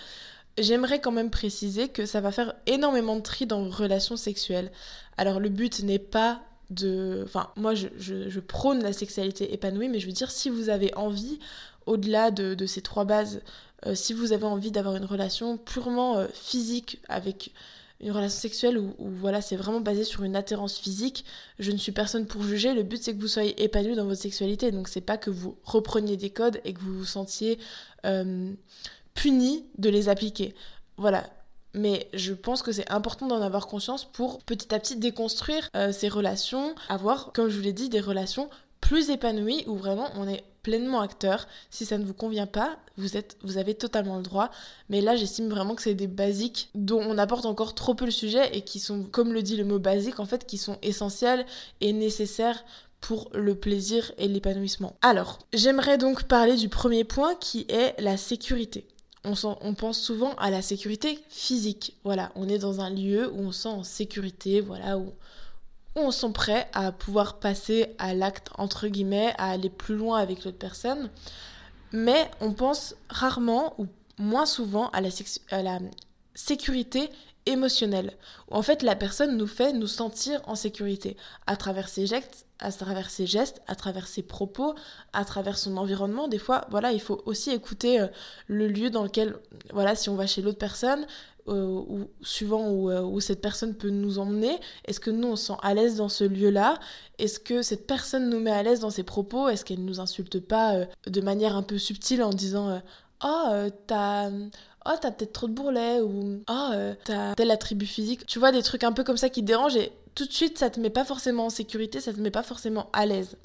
j'aimerais 0.58 1.00
quand 1.00 1.12
même 1.12 1.30
préciser 1.30 1.88
que 1.88 2.04
ça 2.06 2.20
va 2.20 2.32
faire 2.32 2.54
énormément 2.66 3.14
de 3.14 3.20
tri 3.20 3.46
dans 3.46 3.62
vos 3.62 3.70
relations 3.70 4.16
sexuelles. 4.16 4.72
Alors 5.16 5.38
le 5.38 5.50
but 5.50 5.84
n'est 5.84 6.00
pas 6.00 6.40
de... 6.70 7.22
Enfin, 7.24 7.50
moi, 7.56 7.74
je, 7.74 8.40
prône 8.40 8.82
la 8.82 8.92
sexualité 8.92 9.52
épanouie, 9.52 9.88
mais 9.88 9.98
je 9.98 10.06
veux 10.06 10.12
dire, 10.12 10.30
si 10.30 10.48
vous 10.48 10.68
avez 10.68 10.94
envie, 10.94 11.38
au-delà 11.86 12.30
de, 12.30 12.66
ces 12.66 12.80
trois 12.80 13.04
bases, 13.04 13.42
euh, 13.86 13.94
si 13.94 14.12
vous 14.12 14.32
avez 14.32 14.44
envie 14.44 14.70
d'avoir 14.70 14.96
une 14.96 15.04
relation 15.04 15.56
purement 15.56 16.18
euh, 16.18 16.26
physique 16.32 17.00
avec 17.08 17.52
une 18.00 18.12
relation 18.12 18.38
sexuelle 18.38 18.78
où, 18.78 18.94
voilà 18.98 19.42
c'est 19.42 19.56
vraiment 19.56 19.80
basé 19.80 20.04
sur 20.04 20.22
une 20.22 20.34
attirance 20.34 20.78
physique 20.78 21.24
je 21.58 21.70
ne 21.70 21.76
suis 21.76 21.92
personne 21.92 22.26
pour 22.26 22.42
juger. 22.42 22.72
Le 22.72 22.82
but 22.82 23.02
c'est 23.02 23.14
que 23.14 23.20
vous 23.20 23.28
soyez 23.28 23.62
épanoui 23.62 23.94
dans 23.94 24.06
votre 24.06 24.20
sexualité. 24.20 24.70
Donc 24.70 24.88
c'est 24.88 25.00
pas 25.00 25.18
que 25.18 25.30
vous 25.30 25.56
repreniez 25.64 26.16
des 26.16 26.30
codes 26.30 26.60
et 26.64 26.72
que 26.72 26.80
vous 26.80 26.98
vous 26.98 27.04
sentiez 27.04 27.58
euh, 28.06 28.52
puni 29.14 29.66
de 29.78 29.90
les 29.90 30.08
appliquer. 30.08 30.54
Voilà 30.96 31.24
mais 31.74 32.08
je 32.12 32.32
pense 32.32 32.62
que 32.62 32.72
c'est 32.72 32.90
important 32.90 33.26
d'en 33.26 33.42
avoir 33.42 33.66
conscience 33.66 34.04
pour 34.04 34.42
petit 34.42 34.74
à 34.74 34.78
petit 34.78 34.96
déconstruire 34.96 35.68
euh, 35.76 35.92
ces 35.92 36.08
relations, 36.08 36.74
avoir, 36.88 37.32
comme 37.32 37.48
je 37.48 37.56
vous 37.56 37.62
l'ai 37.62 37.72
dit, 37.72 37.88
des 37.88 38.00
relations 38.00 38.50
plus 38.80 39.10
épanouies 39.10 39.64
où 39.66 39.76
vraiment 39.76 40.08
on 40.16 40.26
est 40.26 40.42
pleinement 40.62 41.00
acteur. 41.00 41.46
Si 41.70 41.84
ça 41.86 41.98
ne 41.98 42.04
vous 42.04 42.14
convient 42.14 42.46
pas, 42.46 42.78
vous, 42.96 43.16
êtes, 43.16 43.36
vous 43.42 43.58
avez 43.58 43.74
totalement 43.74 44.16
le 44.16 44.22
droit. 44.22 44.50
Mais 44.88 45.00
là, 45.00 45.16
j'estime 45.16 45.48
vraiment 45.48 45.74
que 45.74 45.82
c'est 45.82 45.94
des 45.94 46.06
basiques 46.06 46.70
dont 46.74 47.00
on 47.00 47.18
apporte 47.18 47.46
encore 47.46 47.74
trop 47.74 47.94
peu 47.94 48.04
le 48.04 48.10
sujet 48.10 48.54
et 48.56 48.62
qui 48.62 48.78
sont, 48.78 49.04
comme 49.04 49.32
le 49.32 49.42
dit 49.42 49.56
le 49.56 49.64
mot 49.64 49.78
basique, 49.78 50.20
en 50.20 50.26
fait, 50.26 50.46
qui 50.46 50.58
sont 50.58 50.78
essentiels 50.82 51.46
et 51.80 51.92
nécessaires 51.92 52.64
pour 53.00 53.30
le 53.32 53.54
plaisir 53.54 54.12
et 54.18 54.28
l'épanouissement. 54.28 54.96
Alors, 55.00 55.38
j'aimerais 55.54 55.96
donc 55.96 56.24
parler 56.24 56.56
du 56.56 56.68
premier 56.68 57.04
point 57.04 57.34
qui 57.34 57.66
est 57.70 57.94
la 57.98 58.16
sécurité 58.16 58.86
on, 59.24 59.74
pense 59.74 60.00
souvent 60.00 60.34
à 60.36 60.50
la 60.50 60.62
sécurité 60.62 61.18
physique. 61.28 61.96
Voilà, 62.04 62.32
on 62.34 62.48
est 62.48 62.58
dans 62.58 62.80
un 62.80 62.90
lieu 62.90 63.30
où 63.32 63.40
on 63.40 63.52
sent 63.52 63.68
en 63.68 63.82
sécurité, 63.82 64.60
voilà, 64.60 64.98
où, 64.98 65.12
on 65.96 66.10
sent 66.12 66.30
prêt 66.32 66.68
à 66.72 66.92
pouvoir 66.92 67.40
passer 67.40 67.88
à 67.98 68.14
l'acte, 68.14 68.50
entre 68.56 68.86
guillemets, 68.86 69.34
à 69.38 69.50
aller 69.50 69.70
plus 69.70 69.96
loin 69.96 70.18
avec 70.18 70.44
l'autre 70.44 70.58
personne. 70.58 71.10
Mais 71.92 72.30
on 72.40 72.52
pense 72.52 72.94
rarement 73.08 73.74
ou 73.78 73.86
moins 74.16 74.46
souvent 74.46 74.88
à 74.90 75.00
la, 75.00 75.10
à 75.50 75.62
la 75.62 75.80
sécurité 76.34 77.10
émotionnelle, 77.46 78.16
où 78.50 78.54
en 78.54 78.62
fait 78.62 78.82
la 78.82 78.96
personne 78.96 79.36
nous 79.36 79.46
fait 79.46 79.72
nous 79.72 79.86
sentir 79.86 80.40
en 80.46 80.54
sécurité 80.54 81.16
à 81.46 81.56
travers 81.56 81.88
ses 81.88 82.06
gestes, 82.06 82.46
à 82.60 82.70
travers 82.70 83.10
ses 83.10 83.26
gestes, 83.26 83.62
à 83.66 83.74
travers 83.74 84.06
ses 84.06 84.22
propos, 84.22 84.74
à 85.12 85.24
travers 85.24 85.58
son 85.58 85.76
environnement. 85.76 86.28
Des 86.28 86.38
fois, 86.38 86.66
voilà, 86.70 86.92
il 86.92 87.00
faut 87.00 87.22
aussi 87.26 87.50
écouter 87.50 88.00
euh, 88.00 88.06
le 88.46 88.68
lieu 88.68 88.90
dans 88.90 89.02
lequel, 89.02 89.36
voilà, 89.72 89.94
si 89.94 90.08
on 90.08 90.14
va 90.14 90.26
chez 90.26 90.42
l'autre 90.42 90.58
personne, 90.58 91.06
euh, 91.48 91.64
ou 91.64 92.06
suivant 92.20 92.90
euh, 92.90 93.00
où, 93.00 93.18
cette 93.20 93.40
personne 93.40 93.74
peut 93.74 93.88
nous 93.88 94.18
emmener, 94.18 94.58
est-ce 94.84 95.00
que 95.00 95.10
nous 95.10 95.28
on 95.28 95.36
se 95.36 95.46
sent 95.46 95.58
à 95.62 95.72
l'aise 95.74 95.96
dans 95.96 96.10
ce 96.10 96.24
lieu-là? 96.24 96.78
Est-ce 97.18 97.40
que 97.40 97.62
cette 97.62 97.86
personne 97.86 98.28
nous 98.28 98.40
met 98.40 98.50
à 98.50 98.62
l'aise 98.62 98.80
dans 98.80 98.90
ses 98.90 99.04
propos? 99.04 99.48
Est-ce 99.48 99.64
qu'elle 99.64 99.84
nous 99.84 100.00
insulte 100.00 100.38
pas 100.38 100.84
de 101.06 101.20
manière 101.22 101.56
un 101.56 101.62
peu 101.62 101.78
subtile 101.78 102.22
en 102.22 102.30
disant 102.30 102.82
Oh, 103.24 103.68
t'as 103.86 104.30
oh 104.90 104.96
t'as 105.00 105.10
peut-être 105.10 105.32
trop 105.32 105.48
de 105.48 105.52
bourrelets 105.52 106.00
ou 106.00 106.42
oh 106.48 106.70
t'as 107.04 107.34
tel 107.34 107.50
attribut 107.50 107.86
physique 107.86 108.26
tu 108.26 108.38
vois 108.38 108.52
des 108.52 108.62
trucs 108.62 108.84
un 108.84 108.92
peu 108.92 109.04
comme 109.04 109.16
ça 109.16 109.28
qui 109.28 109.42
dérangent 109.42 109.76
et 109.76 109.92
tout 110.14 110.26
de 110.26 110.32
suite, 110.32 110.58
ça 110.58 110.70
te 110.70 110.80
met 110.80 110.90
pas 110.90 111.04
forcément 111.04 111.46
en 111.46 111.50
sécurité, 111.50 112.00
ça 112.00 112.12
te 112.12 112.20
met 112.20 112.30
pas 112.30 112.42
forcément 112.42 112.90
à 112.92 113.06
l'aise. 113.06 113.36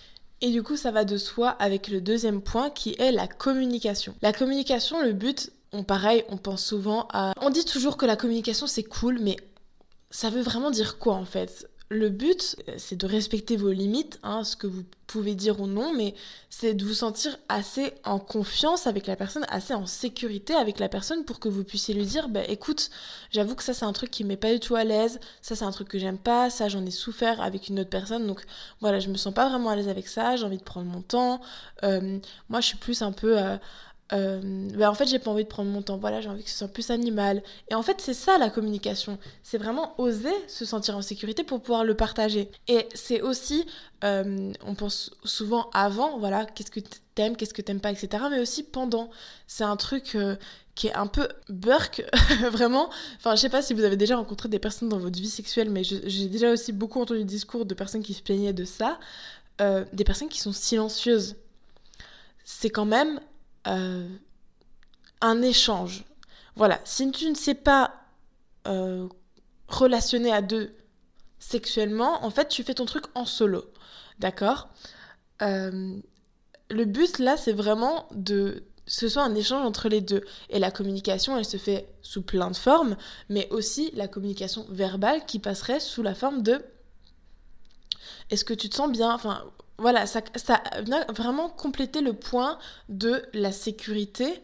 Et 0.41 0.51
du 0.51 0.63
coup, 0.63 0.75
ça 0.75 0.91
va 0.91 1.05
de 1.05 1.17
soi 1.17 1.49
avec 1.49 1.87
le 1.87 2.01
deuxième 2.01 2.41
point 2.41 2.69
qui 2.69 2.95
est 2.99 3.11
la 3.11 3.27
communication. 3.27 4.13
La 4.21 4.33
communication, 4.33 5.01
le 5.01 5.13
but, 5.13 5.51
on 5.71 5.83
pareil, 5.83 6.23
on 6.29 6.37
pense 6.37 6.63
souvent 6.63 7.07
à... 7.13 7.33
On 7.41 7.49
dit 7.49 7.65
toujours 7.65 7.97
que 7.97 8.05
la 8.05 8.15
communication 8.15 8.67
c'est 8.67 8.83
cool, 8.83 9.19
mais 9.19 9.37
ça 10.09 10.29
veut 10.29 10.41
vraiment 10.41 10.71
dire 10.71 10.97
quoi 10.97 11.15
en 11.15 11.25
fait? 11.25 11.69
Le 11.89 12.09
but, 12.09 12.55
c'est 12.77 12.95
de 12.95 13.05
respecter 13.05 13.57
vos 13.57 13.71
limites, 13.71 14.19
hein, 14.23 14.43
ce 14.43 14.55
que 14.55 14.65
vous 14.65 14.83
pouvez 15.05 15.35
dire 15.35 15.59
ou 15.59 15.67
non, 15.67 15.93
mais 15.93 16.15
c'est 16.49 16.73
de 16.73 16.83
vous 16.83 16.95
sentir 16.95 17.37
assez 17.47 17.93
en 18.03 18.17
confiance 18.17 18.87
avec 18.87 19.05
la 19.05 19.15
personne, 19.15 19.45
assez 19.49 19.75
en 19.75 19.85
sécurité 19.85 20.55
avec 20.55 20.79
la 20.79 20.89
personne 20.89 21.25
pour 21.25 21.39
que 21.39 21.47
vous 21.47 21.63
puissiez 21.63 21.93
lui 21.93 22.05
dire, 22.05 22.27
bah 22.27 22.41
écoute, 22.47 22.89
j'avoue 23.29 23.53
que 23.53 23.63
ça 23.63 23.75
c'est 23.75 23.85
un 23.85 23.93
truc 23.93 24.09
qui 24.09 24.23
me 24.23 24.29
met 24.29 24.37
pas 24.37 24.51
du 24.51 24.59
tout 24.59 24.75
à 24.75 24.83
l'aise, 24.83 25.19
ça 25.43 25.55
c'est 25.55 25.65
un 25.65 25.71
truc 25.71 25.87
que 25.87 25.99
j'aime 25.99 26.17
pas, 26.17 26.49
ça 26.49 26.69
j'en 26.69 26.83
ai 26.85 26.91
souffert 26.91 27.39
avec 27.39 27.69
une 27.69 27.79
autre 27.79 27.91
personne, 27.91 28.25
donc 28.25 28.43
voilà, 28.81 28.99
je 28.99 29.09
me 29.09 29.15
sens 29.17 29.33
pas 29.33 29.47
vraiment 29.47 29.69
à 29.69 29.75
l'aise 29.75 29.89
avec 29.89 30.07
ça, 30.07 30.35
j'ai 30.37 30.45
envie 30.45 30.57
de 30.57 30.63
prendre 30.63 30.89
mon 30.89 31.01
temps. 31.01 31.39
Euh, 31.83 32.17
moi 32.49 32.61
je 32.61 32.67
suis 32.67 32.77
plus 32.77 33.03
un 33.03 33.11
peu... 33.11 33.39
Euh, 33.39 33.57
euh, 34.13 34.69
bah, 34.77 34.91
en 34.91 34.93
fait 34.93 35.07
j'ai 35.07 35.17
pas 35.17 35.31
envie 35.31 35.43
de 35.43 35.49
prendre 35.49 35.71
mon 35.71 35.81
temps. 35.81 35.97
Voilà 35.97 36.21
j'ai 36.21 36.29
envie 36.29 36.43
que 36.43 36.49
ce 36.49 36.57
soit 36.57 36.67
plus 36.67 36.91
animal. 36.91 37.41
Et 37.69 37.75
en 37.75 37.81
fait 37.81 37.99
c'est 37.99 38.13
ça 38.13 38.37
la 38.37 38.49
communication. 38.49 39.17
C'est 39.43 39.57
vraiment 39.57 39.99
oser 39.99 40.33
se 40.47 40.65
sentir 40.65 40.95
en 40.95 41.01
sécurité 41.01 41.43
pour 41.43 41.61
pouvoir 41.61 41.83
le 41.83 41.95
partager. 41.95 42.49
Et 42.67 42.87
c'est 42.93 43.21
aussi 43.21 43.65
euh, 44.03 44.51
on 44.63 44.75
pense 44.75 45.11
souvent 45.23 45.69
avant 45.73 46.19
voilà 46.19 46.45
qu'est-ce 46.45 46.69
que 46.69 46.81
t'aimes 47.15 47.35
qu'est-ce 47.35 47.53
que 47.53 47.61
t'aimes 47.61 47.79
pas 47.79 47.91
etc 47.91 48.23
mais 48.29 48.39
aussi 48.39 48.63
pendant. 48.63 49.09
C'est 49.47 49.63
un 49.63 49.75
truc 49.75 50.15
euh, 50.15 50.35
qui 50.75 50.87
est 50.87 50.93
un 50.93 51.07
peu 51.07 51.27
burk 51.49 52.03
vraiment. 52.51 52.89
Enfin 53.17 53.35
je 53.35 53.41
sais 53.41 53.49
pas 53.49 53.63
si 53.63 53.73
vous 53.73 53.83
avez 53.83 53.97
déjà 53.97 54.17
rencontré 54.17 54.49
des 54.49 54.59
personnes 54.59 54.89
dans 54.89 54.99
votre 54.99 55.19
vie 55.19 55.29
sexuelle 55.29 55.71
mais 55.71 55.83
j'ai 55.83 56.27
déjà 56.27 56.51
aussi 56.51 56.73
beaucoup 56.73 57.01
entendu 57.01 57.21
le 57.21 57.25
discours 57.25 57.65
de 57.65 57.73
personnes 57.73 58.03
qui 58.03 58.13
se 58.13 58.21
plaignaient 58.21 58.53
de 58.53 58.65
ça. 58.65 58.99
Des 59.59 60.03
personnes 60.03 60.27
qui 60.27 60.41
sont 60.41 60.51
silencieuses. 60.51 61.37
C'est 62.43 62.69
quand 62.69 62.85
même 62.85 63.19
euh, 63.67 64.07
un 65.21 65.41
échange. 65.41 66.05
Voilà, 66.55 66.79
si 66.83 67.11
tu 67.11 67.29
ne 67.29 67.35
sais 67.35 67.55
pas 67.55 67.93
euh, 68.67 69.07
relationner 69.67 70.31
à 70.31 70.41
deux 70.41 70.75
sexuellement, 71.39 72.23
en 72.23 72.29
fait, 72.29 72.47
tu 72.47 72.63
fais 72.63 72.73
ton 72.73 72.85
truc 72.85 73.05
en 73.13 73.25
solo. 73.25 73.65
D'accord? 74.19 74.69
Euh, 75.41 75.97
Le 76.69 76.85
but, 76.85 77.19
là, 77.19 77.37
c'est 77.37 77.53
vraiment 77.53 78.07
de 78.11 78.63
ce 78.87 79.09
soit 79.09 79.23
un 79.23 79.35
échange 79.35 79.65
entre 79.65 79.89
les 79.89 80.01
deux. 80.01 80.23
Et 80.49 80.59
la 80.59 80.71
communication, 80.71 81.37
elle 81.37 81.45
se 81.45 81.57
fait 81.57 81.87
sous 82.01 82.21
plein 82.21 82.51
de 82.51 82.55
formes, 82.55 82.95
mais 83.29 83.47
aussi 83.49 83.91
la 83.93 84.07
communication 84.07 84.65
verbale 84.69 85.25
qui 85.25 85.39
passerait 85.39 85.79
sous 85.79 86.03
la 86.03 86.13
forme 86.13 86.43
de 86.43 86.63
est-ce 88.29 88.45
que 88.45 88.53
tu 88.53 88.69
te 88.69 88.75
sens 88.75 88.91
bien? 88.91 89.13
Enfin, 89.13 89.43
voilà, 89.77 90.05
ça, 90.05 90.21
ça 90.35 90.61
vient 90.83 91.05
vraiment 91.09 91.49
compléter 91.49 92.01
le 92.01 92.13
point 92.13 92.57
de 92.89 93.23
la 93.33 93.51
sécurité 93.51 94.41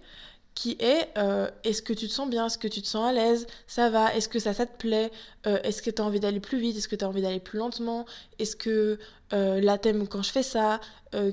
qui 0.53 0.75
est 0.79 1.09
euh, 1.17 1.49
est-ce 1.63 1.81
que 1.81 1.93
tu 1.93 2.07
te 2.07 2.13
sens 2.13 2.29
bien, 2.29 2.47
est-ce 2.47 2.57
que 2.57 2.67
tu 2.67 2.81
te 2.81 2.87
sens 2.87 3.09
à 3.09 3.13
l'aise, 3.13 3.47
ça 3.67 3.89
va, 3.89 4.13
est-ce 4.13 4.27
que 4.27 4.39
ça, 4.39 4.53
ça 4.53 4.65
te 4.65 4.77
plaît, 4.77 5.09
euh, 5.47 5.57
est-ce 5.63 5.81
que 5.81 5.89
tu 5.89 6.01
as 6.01 6.05
envie 6.05 6.19
d'aller 6.19 6.41
plus 6.41 6.59
vite, 6.59 6.77
est-ce 6.77 6.89
que 6.89 6.95
tu 6.95 7.05
as 7.05 7.07
envie 7.07 7.21
d'aller 7.21 7.39
plus 7.39 7.57
lentement, 7.57 8.05
est-ce 8.37 8.55
que 8.55 8.99
euh, 9.33 9.61
là 9.61 9.77
t'aimes 9.77 10.07
quand 10.07 10.21
je 10.21 10.31
fais 10.31 10.43
ça, 10.43 10.79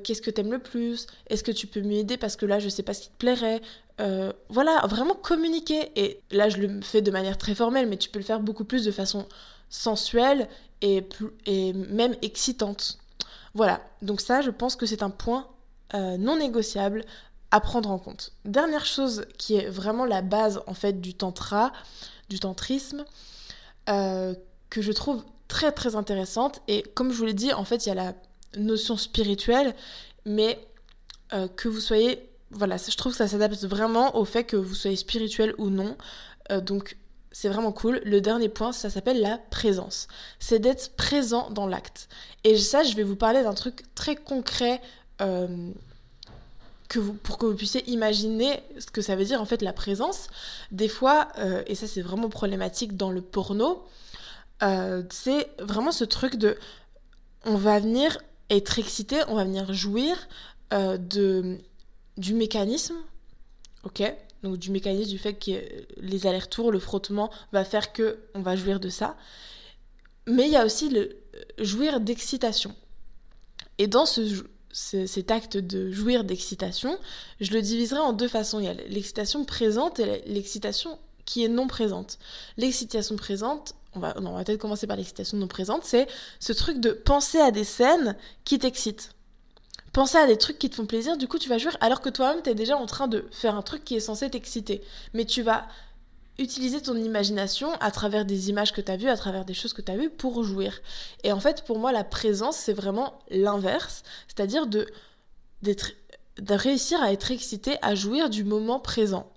qu'est-ce 0.03 0.23
que 0.23 0.31
t'aimes 0.31 0.51
le 0.51 0.59
plus, 0.59 1.07
est-ce 1.29 1.45
que 1.45 1.53
tu 1.53 1.67
peux 1.67 1.83
m'aider 1.83 2.17
parce 2.17 2.37
que 2.37 2.47
là 2.47 2.59
je 2.59 2.69
sais 2.69 2.83
pas 2.83 2.95
ce 2.95 3.03
qui 3.03 3.09
te 3.11 3.17
plairait, 3.19 3.61
voilà, 4.49 4.87
vraiment 4.89 5.15
communiquer, 5.15 5.91
et 5.97 6.21
là 6.31 6.49
je 6.49 6.59
le 6.59 6.81
fais 6.81 7.03
de 7.03 7.11
manière 7.11 7.39
très 7.39 7.55
formelle, 7.55 7.89
mais 7.89 7.97
tu 7.97 8.09
peux 8.09 8.21
le 8.21 8.25
faire 8.25 8.41
beaucoup 8.41 8.65
plus 8.65 8.85
de 8.85 8.93
façon 8.93 9.27
sensuelle 9.69 10.49
et, 10.81 11.05
et 11.47 11.73
même 11.73 12.15
excitante. 12.23 12.99
Voilà, 13.59 13.81
donc 14.03 14.21
ça, 14.21 14.41
je 14.41 14.51
pense 14.53 14.77
que 14.77 14.87
c'est 14.87 15.03
un 15.03 15.11
point 15.11 15.49
euh, 15.93 16.17
non 16.17 16.37
négociable 16.37 17.05
à 17.51 17.59
prendre 17.59 17.91
en 17.91 17.99
compte. 17.99 18.31
Dernière 18.45 18.87
chose 18.87 19.25
qui 19.37 19.57
est 19.57 19.69
vraiment 19.69 20.05
la 20.05 20.23
base 20.23 20.63
en 20.69 20.75
fait 20.75 21.01
du 21.01 21.13
tantra, 21.13 21.73
du 22.29 22.39
tantrisme, 22.39 23.05
euh, 23.89 24.33
que 24.71 24.81
je 24.81 24.93
trouve 24.93 25.25
très 25.49 25.73
très 25.73 25.97
intéressante. 25.97 26.63
Et 26.69 26.85
comme 26.95 27.11
je 27.11 27.19
vous 27.19 27.25
l'ai 27.25 27.35
dit, 27.35 27.53
en 27.53 27.65
fait, 27.65 27.85
il 27.85 27.89
y 27.89 27.91
a 27.91 27.97
la 27.97 28.15
notion 28.57 28.97
spirituelle, 28.97 29.75
mais 30.25 30.65
euh, 31.33 31.49
que 31.49 31.69
vous 31.69 31.81
soyez, 31.81 32.31
voilà, 32.53 32.77
je 32.77 32.97
trouve 32.97 33.11
que 33.11 33.19
ça 33.19 33.27
s'adapte 33.27 33.65
vraiment 33.65 34.15
au 34.15 34.25
fait 34.25 34.45
que 34.45 34.57
vous 34.57 34.77
soyez 34.77 34.97
spirituel 34.97 35.53
ou 35.59 35.69
non. 35.69 35.97
donc 36.63 36.97
c'est 37.33 37.49
vraiment 37.49 37.73
cool. 37.73 38.01
Le 38.05 38.21
dernier 38.21 38.49
point, 38.49 38.73
ça 38.73 38.91
s'appelle 38.91 39.21
la 39.21 39.39
présence. 39.39 40.09
C'est 40.39 40.59
d'être 40.59 40.97
présent 40.97 41.51
dans 41.51 41.67
l'acte. 41.67 42.09
Et 42.45 42.57
ça, 42.57 42.83
je 42.83 42.95
vais 42.97 43.03
vous 43.03 43.17
parler 43.17 43.43
d'un 43.43 43.55
truc 43.55 43.83
très 43.95 44.17
concret 44.17 44.81
euh, 45.21 45.71
que 46.89 46.99
pour 46.99 47.39
que 47.39 47.47
vous 47.47 47.55
puissiez 47.55 47.89
imaginer 47.91 48.63
ce 48.79 48.87
que 48.87 49.03
ça 49.03 49.15
veut 49.15 49.25
dire 49.25 49.43
en 49.43 49.45
fait 49.45 49.61
la 49.63 49.73
présence. 49.73 50.29
Des 50.71 50.89
fois, 50.89 51.29
euh, 51.39 51.63
et 51.67 51.75
ça 51.75 51.87
c'est 51.87 52.01
vraiment 52.01 52.31
problématique 52.31 52.97
dans 52.97 53.11
le 53.11 53.21
porno, 53.21 53.85
euh, 54.63 55.03
c'est 55.11 55.51
vraiment 55.59 55.93
ce 55.93 56.05
truc 56.05 56.37
de 56.37 56.57
on 57.45 57.57
va 57.57 57.79
venir 57.79 58.19
être 58.49 58.79
excité, 58.79 59.21
on 59.29 59.35
va 59.35 59.45
venir 59.45 59.73
jouir 59.75 60.17
de, 60.71 61.59
du 62.17 62.35
mécanisme, 62.35 62.97
ok? 63.85 64.03
Donc 64.43 64.57
du 64.57 64.71
mécanisme 64.71 65.11
du 65.11 65.19
fait 65.19 65.35
que 65.35 65.63
les 65.97 66.27
allers-retours, 66.27 66.71
le 66.71 66.79
frottement 66.79 67.31
va 67.53 67.65
faire 67.65 67.93
que 67.93 68.19
on 68.35 68.43
va 68.43 68.57
jouir 68.57 68.81
de 68.81 68.89
ça. 68.89 69.17
Mais 70.27 70.47
il 70.47 70.53
y 70.53 70.57
a 70.57 70.65
aussi 70.65 70.89
le 70.91 71.17
jouir 71.59 72.01
d'excitation. 72.01 72.75
Et 73.79 73.87
dans 73.87 74.07
ce, 74.07 74.45
cet 74.73 75.31
acte 75.31 75.57
de 75.57 75.91
jouir 75.91 76.25
d'excitation, 76.25 76.99
je 77.41 77.53
le 77.53 77.63
diviserai 77.63 78.01
en 78.01 78.13
deux 78.13 78.29
façons. 78.29 78.61
Il 78.61 78.67
y 78.67 78.69
a 78.69 78.75
l'excitation 78.75 79.45
présente 79.45 80.01
et 80.01 80.23
l'excitation 80.27 80.99
qui 81.25 81.45
est 81.45 81.49
non 81.49 81.67
présente. 81.67 82.19
L'excitation 82.57 83.17
présente, 83.17 83.75
on 83.95 84.01
va, 84.01 84.15
on 84.19 84.33
va 84.33 84.45
peut-être 84.45 84.61
commencer 84.61 84.87
par 84.87 84.97
l'excitation 84.97 85.37
non 85.37 85.49
présente, 85.49 85.85
c'est 85.85 86.07
ce 86.41 86.53
truc 86.53 86.81
de 86.81 86.91
penser 86.91 87.39
à 87.39 87.51
des 87.51 87.65
scènes 87.65 88.17
qui 88.45 88.59
t'excitent. 88.59 89.11
Penser 89.93 90.19
à 90.19 90.27
des 90.27 90.37
trucs 90.37 90.59
qui 90.59 90.71
te 90.71 90.77
font 90.77 90.87
plaisir, 90.87 91.17
du 91.17 91.29
coup 91.29 91.39
tu 91.39 91.49
vas 91.49 91.59
jouir 91.59 91.77
alors 91.81 92.01
que 92.01 92.09
toi-même 92.09 92.43
tu 92.43 92.51
es 92.51 92.55
déjà 92.55 92.77
en 92.77 92.87
train 92.87 93.09
de 93.09 93.27
faire 93.31 93.55
un 93.55 93.63
truc 93.63 93.85
qui 93.85 93.97
est 93.97 94.01
censé 94.01 94.29
t'exciter. 94.31 94.83
Mais 95.15 95.25
tu 95.25 95.43
vas 95.43 95.67
utiliser 96.39 96.81
ton 96.81 96.97
imagination 96.97 97.73
à 97.81 97.91
travers 97.91 98.25
des 98.25 98.49
images 98.49 98.73
que 98.73 98.81
tu 98.81 98.91
as 98.93 98.97
vues, 98.97 99.09
à 99.09 99.17
travers 99.17 99.45
des 99.45 99.55
choses 99.55 99.73
que 99.73 99.83
tu 99.83 99.91
as 99.91 99.97
vues 99.97 100.11
pour 100.11 100.45
jouir. 100.45 100.81
Et 101.25 101.33
en 101.33 101.41
fait, 101.41 101.65
pour 101.65 101.79
moi, 101.79 101.93
la 101.93 102.05
présence, 102.05 102.57
c'est 102.57 102.73
vraiment 102.73 103.19
l'inverse, 103.31 104.05
c'est-à-dire 104.29 104.67
de, 104.67 104.87
réussir 106.49 107.03
à 107.03 107.13
être 107.13 107.33
excité, 107.33 107.77
à 107.83 107.95
jouir 107.95 108.31
du 108.31 108.45
moment 108.45 108.79
présent. 108.79 109.31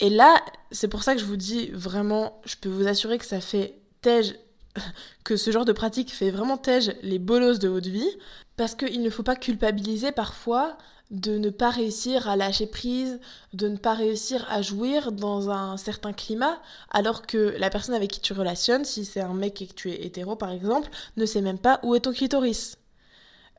Et 0.00 0.10
là, 0.10 0.42
c'est 0.70 0.88
pour 0.88 1.02
ça 1.02 1.14
que 1.14 1.20
je 1.20 1.26
vous 1.26 1.36
dis 1.36 1.68
vraiment, 1.68 2.40
je 2.44 2.56
peux 2.56 2.68
vous 2.68 2.86
assurer 2.86 3.18
que 3.18 3.26
ça 3.26 3.40
fait 3.40 3.78
tège, 4.00 4.34
que 5.24 5.36
ce 5.36 5.50
genre 5.50 5.66
de 5.66 5.72
pratique 5.72 6.12
fait 6.12 6.30
vraiment 6.30 6.56
tège 6.56 6.94
les 7.02 7.18
bolosses 7.18 7.58
de 7.58 7.68
votre 7.68 7.90
vie, 7.90 8.10
parce 8.56 8.74
qu'il 8.74 9.02
ne 9.02 9.10
faut 9.10 9.22
pas 9.22 9.36
culpabiliser 9.36 10.12
parfois 10.12 10.76
de 11.10 11.38
ne 11.38 11.50
pas 11.50 11.70
réussir 11.70 12.28
à 12.28 12.36
lâcher 12.36 12.66
prise, 12.66 13.20
de 13.52 13.68
ne 13.68 13.76
pas 13.76 13.94
réussir 13.94 14.44
à 14.50 14.60
jouir 14.60 15.12
dans 15.12 15.50
un 15.50 15.76
certain 15.76 16.12
climat, 16.12 16.60
alors 16.90 17.22
que 17.26 17.54
la 17.58 17.70
personne 17.70 17.94
avec 17.94 18.10
qui 18.10 18.20
tu 18.20 18.32
relationnes, 18.32 18.84
si 18.84 19.04
c'est 19.04 19.20
un 19.20 19.34
mec 19.34 19.62
et 19.62 19.66
que 19.68 19.74
tu 19.74 19.90
es 19.90 20.04
hétéro 20.04 20.34
par 20.34 20.50
exemple, 20.50 20.88
ne 21.16 21.24
sait 21.24 21.42
même 21.42 21.58
pas 21.58 21.78
où 21.84 21.94
est 21.94 22.00
ton 22.00 22.12
clitoris. 22.12 22.76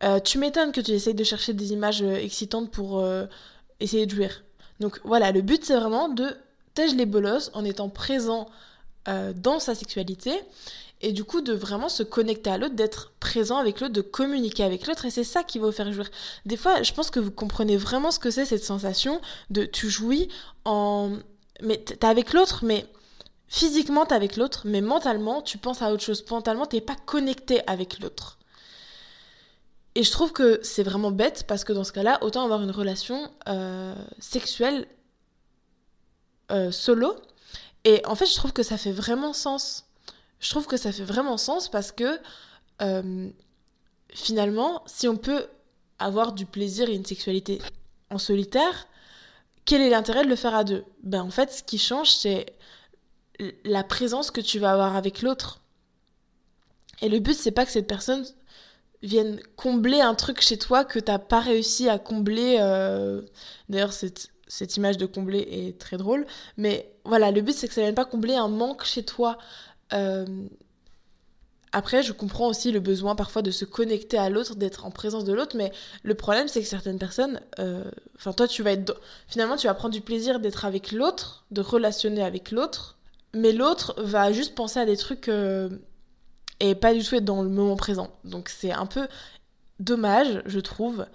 Euh, 0.04 0.20
tu 0.20 0.38
m'étonnes 0.38 0.72
que 0.72 0.82
tu 0.82 0.92
essayes 0.92 1.16
de 1.16 1.24
chercher 1.24 1.54
des 1.54 1.72
images 1.72 2.04
euh, 2.04 2.16
excitantes 2.18 2.70
pour 2.70 3.00
euh, 3.00 3.26
essayer 3.80 4.06
de 4.06 4.12
jouir. 4.12 4.44
Donc 4.80 5.00
voilà, 5.06 5.32
le 5.32 5.42
but 5.42 5.64
c'est 5.64 5.76
vraiment 5.76 6.10
de 6.10 6.36
tège 6.74 6.94
les 6.96 7.06
bolosses 7.06 7.50
en 7.54 7.64
étant 7.66 7.90
présent 7.90 8.48
dans 9.36 9.60
sa 9.60 9.74
sexualité 9.74 10.34
et 11.02 11.12
du 11.12 11.24
coup 11.24 11.42
de 11.42 11.54
vraiment 11.54 11.90
se 11.90 12.04
connecter 12.04 12.50
à 12.50 12.58
l'autre, 12.58 12.76
d'être 12.76 13.14
présent 13.20 13.58
avec 13.58 13.80
l'autre, 13.80 13.94
de 13.94 14.02
communiquer 14.02 14.64
avec 14.64 14.88
l'autre, 14.88 15.06
et 15.06 15.12
c'est 15.12 15.24
ça 15.24 15.44
qui 15.44 15.60
va 15.60 15.68
vous 15.68 15.72
faire 15.72 15.92
jouir. 15.94 16.10
Des 16.46 16.58
fois, 16.58 16.82
je 16.82 16.92
pense 16.94 17.12
que 17.12 17.20
vous 17.20 17.32
comprenez 17.32 17.78
vraiment 17.78 18.12
ce 18.12 18.20
que 18.20 18.32
c'est 18.32 18.46
cette 18.46 18.64
sensation 18.64 19.22
de 19.50 19.66
tu 19.66 19.90
jouis 19.90 20.30
en... 20.66 21.18
Mais 21.62 21.78
t'es 21.78 22.06
avec 22.06 22.34
l'autre, 22.34 22.64
mais 22.64 22.86
physiquement 23.48 24.06
t'es 24.06 24.16
avec 24.16 24.38
l'autre, 24.38 24.64
mais 24.66 24.82
mentalement 24.82 25.42
tu 25.42 25.58
penses 25.58 25.82
à 25.82 25.92
autre 25.92 26.04
chose. 26.04 26.24
Mentalement 26.30 26.66
t'es 26.66 26.82
pas 26.82 26.96
connecté 26.96 27.62
avec 27.68 28.00
l'autre. 28.00 28.38
Et 29.96 30.04
je 30.04 30.12
trouve 30.12 30.32
que 30.32 30.60
c'est 30.62 30.84
vraiment 30.84 31.10
bête 31.10 31.46
parce 31.48 31.64
que 31.64 31.74
dans 31.74 31.84
ce 31.84 31.92
cas-là, 31.92 32.20
autant 32.22 32.44
avoir 32.44 32.62
une 32.62 32.70
relation 32.70 33.32
euh, 33.48 33.96
sexuelle 34.20 34.88
euh, 36.52 36.72
solo. 36.72 37.16
Et 37.84 38.06
en 38.06 38.14
fait, 38.14 38.28
je 38.28 38.36
trouve 38.36 38.54
que 38.54 38.62
ça 38.62 38.78
fait 38.78 38.92
vraiment 38.92 39.34
sens 39.34 39.87
je 40.39 40.50
trouve 40.50 40.67
que 40.67 40.78
ça 40.78 40.91
fait 40.91 41.04
vraiment 41.04 41.38
sens 41.38 41.69
parce 41.69 41.91
que 41.91 42.19
euh, 42.82 43.30
finalement, 44.13 44.84
si 44.86 45.08
on 45.08 45.17
peut 45.17 45.47
avoir 46.00 46.34
du 46.34 46.45
plaisir 46.45 46.89
et 46.89 46.93
une 46.93 47.06
sexualité 47.06 47.60
en 48.10 48.17
solitaire, 48.17 48.88
quel 49.65 49.82
est 49.82 49.89
l'intérêt 49.89 50.23
de 50.23 50.30
le 50.30 50.36
faire 50.36 50.56
à 50.56 50.63
deux? 50.63 50.86
Ben 51.04 51.21
en 51.21 51.32
fait, 51.32 51.52
ce 51.52 51.63
qui 51.63 51.78
change, 51.78 52.12
c'est 52.12 52.56
la 53.63 53.84
présence 53.84 54.32
que 54.32 54.41
tu 54.41 54.60
vas 54.60 54.71
avoir 54.71 54.95
avec 54.95 55.21
l'autre. 55.21 55.62
Et 57.02 57.10
le 57.10 57.19
but, 57.19 57.36
c'est 57.36 57.52
pas 57.52 57.65
que 57.65 57.71
cette 57.71 57.88
personne 57.88 58.26
vienne 59.04 59.39
combler 59.56 60.02
un 60.02 60.15
truc 60.15 60.41
chez 60.41 60.58
toi 60.58 60.84
que 60.84 61.00
t'as 61.00 61.19
pas 61.19 61.39
réussi 61.39 61.89
à 61.89 62.00
combler. 62.00 62.58
Euh, 62.60 63.21
d'ailleurs, 63.69 63.93
cette, 63.93 64.32
cette 64.47 64.78
image 64.78 64.97
de 64.97 65.06
combler 65.06 65.39
est 65.39 65.80
très 65.80 65.97
drôle. 65.97 66.26
Mais 66.58 66.91
voilà, 67.04 67.32
le 67.32 67.41
but, 67.41 67.54
c'est 67.54 67.67
que 67.67 67.73
ça 67.73 67.82
vienne 67.82 67.95
pas 67.95 68.06
combler 68.06 68.36
un 68.36 68.47
manque 68.47 68.84
chez 68.86 69.04
toi. 69.04 69.38
Euh, 69.93 70.26
après, 71.71 72.02
je 72.02 72.13
comprends 72.13 72.47
aussi 72.47 72.71
le 72.71 72.80
besoin 72.80 73.15
parfois 73.15 73.41
de 73.41 73.52
se 73.52 73.65
connecter 73.65 74.17
à 74.17 74.30
l'autre, 74.30 74.56
d'être 74.56 74.86
en 74.86 74.91
présence 74.91 75.26
de 75.26 75.34
l'autre, 75.34 75.56
mais 75.58 75.71
le 76.04 76.15
problème 76.15 76.47
c'est 76.47 76.62
que 76.62 76.67
certaines 76.67 76.97
personnes, 76.97 77.41
euh, 77.60 77.84
enfin 78.15 78.32
toi 78.32 78.47
tu 78.47 78.63
vas 78.63 78.71
être, 78.71 79.00
finalement 79.28 79.58
tu 79.58 79.67
vas 79.67 79.73
prendre 79.73 79.93
du 79.93 80.02
plaisir 80.02 80.39
d'être 80.39 80.65
avec 80.65 80.91
l'autre, 80.91 81.45
de 81.52 81.62
relationner 81.62 82.23
avec 82.23 82.52
l'autre, 82.52 82.97
mais 83.34 83.52
l'autre 83.52 83.93
va 84.02 84.32
juste 84.32 84.56
penser 84.56 84.80
à 84.80 84.86
des 84.86 84.97
trucs 84.97 85.28
euh, 85.28 85.69
et 86.60 86.73
pas 86.73 86.93
du 86.93 87.04
tout 87.04 87.15
être 87.15 87.26
dans 87.26 87.43
le 87.43 87.50
moment 87.50 87.76
présent. 87.76 88.10
Donc 88.23 88.50
c'est 88.50 88.71
un 88.71 88.86
peu 88.86 89.08
dommage, 89.80 90.41
je 90.45 90.60
trouve. 90.60 91.06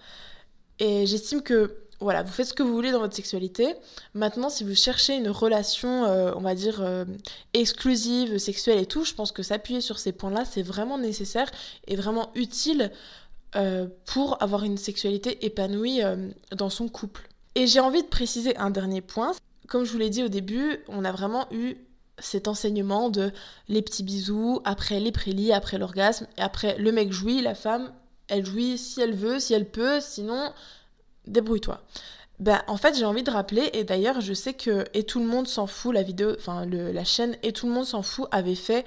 Et 0.78 1.06
j'estime 1.06 1.42
que 1.42 1.76
voilà, 2.02 2.22
vous 2.22 2.32
faites 2.32 2.46
ce 2.46 2.54
que 2.54 2.62
vous 2.62 2.74
voulez 2.74 2.92
dans 2.92 3.00
votre 3.00 3.14
sexualité. 3.14 3.74
Maintenant, 4.14 4.50
si 4.50 4.64
vous 4.64 4.74
cherchez 4.74 5.16
une 5.16 5.28
relation, 5.28 6.04
euh, 6.04 6.32
on 6.36 6.40
va 6.40 6.54
dire, 6.54 6.80
euh, 6.82 7.04
exclusive, 7.54 8.38
sexuelle 8.38 8.78
et 8.78 8.86
tout, 8.86 9.04
je 9.04 9.14
pense 9.14 9.32
que 9.32 9.42
s'appuyer 9.42 9.80
sur 9.80 9.98
ces 9.98 10.12
points-là, 10.12 10.44
c'est 10.44 10.62
vraiment 10.62 10.98
nécessaire 10.98 11.50
et 11.86 11.96
vraiment 11.96 12.30
utile 12.34 12.90
euh, 13.56 13.86
pour 14.06 14.42
avoir 14.42 14.64
une 14.64 14.76
sexualité 14.76 15.44
épanouie 15.44 16.00
dans 16.50 16.70
son 16.70 16.88
couple. 16.88 17.28
Et 17.54 17.66
j'ai 17.66 17.80
envie 17.80 18.02
de 18.02 18.08
préciser 18.08 18.56
un 18.56 18.70
dernier 18.70 19.00
point. 19.00 19.32
Comme 19.68 19.84
je 19.84 19.92
vous 19.92 19.98
l'ai 19.98 20.10
dit 20.10 20.22
au 20.22 20.28
début, 20.28 20.78
on 20.88 21.04
a 21.04 21.12
vraiment 21.12 21.46
eu 21.50 21.76
cet 22.18 22.48
enseignement 22.48 23.10
de 23.10 23.32
les 23.68 23.82
petits 23.82 24.02
bisous, 24.02 24.60
après 24.64 25.00
les 25.00 25.12
prélis, 25.12 25.52
après 25.52 25.78
l'orgasme, 25.78 26.26
et 26.38 26.42
après 26.42 26.76
le 26.78 26.92
mec 26.92 27.12
jouit, 27.12 27.42
la 27.42 27.54
femme, 27.54 27.92
elle 28.28 28.46
jouit 28.46 28.78
si 28.78 29.00
elle 29.00 29.14
veut, 29.14 29.38
si 29.38 29.54
elle 29.54 29.68
peut, 29.68 30.00
sinon 30.00 30.52
débrouille-toi. 31.26 31.80
Ben, 32.38 32.61
en 32.66 32.76
fait, 32.76 32.96
j'ai 32.96 33.04
envie 33.04 33.22
de 33.22 33.30
rappeler, 33.30 33.70
et 33.72 33.85
d'ailleurs, 33.85 34.20
je 34.20 34.32
sais 34.32 34.54
que 34.54 34.85
Et 34.94 35.04
tout 35.04 35.20
le 35.20 35.26
monde 35.26 35.46
s'en 35.46 35.66
fout, 35.68 35.94
la 35.94 36.02
vidéo, 36.02 36.35
enfin, 36.37 36.66
la 36.66 37.04
chaîne 37.04 37.37
Et 37.42 37.52
tout 37.52 37.66
le 37.66 37.72
monde 37.72 37.85
s'en 37.85 38.02
fout 38.02 38.26
avait 38.32 38.56
fait 38.56 38.85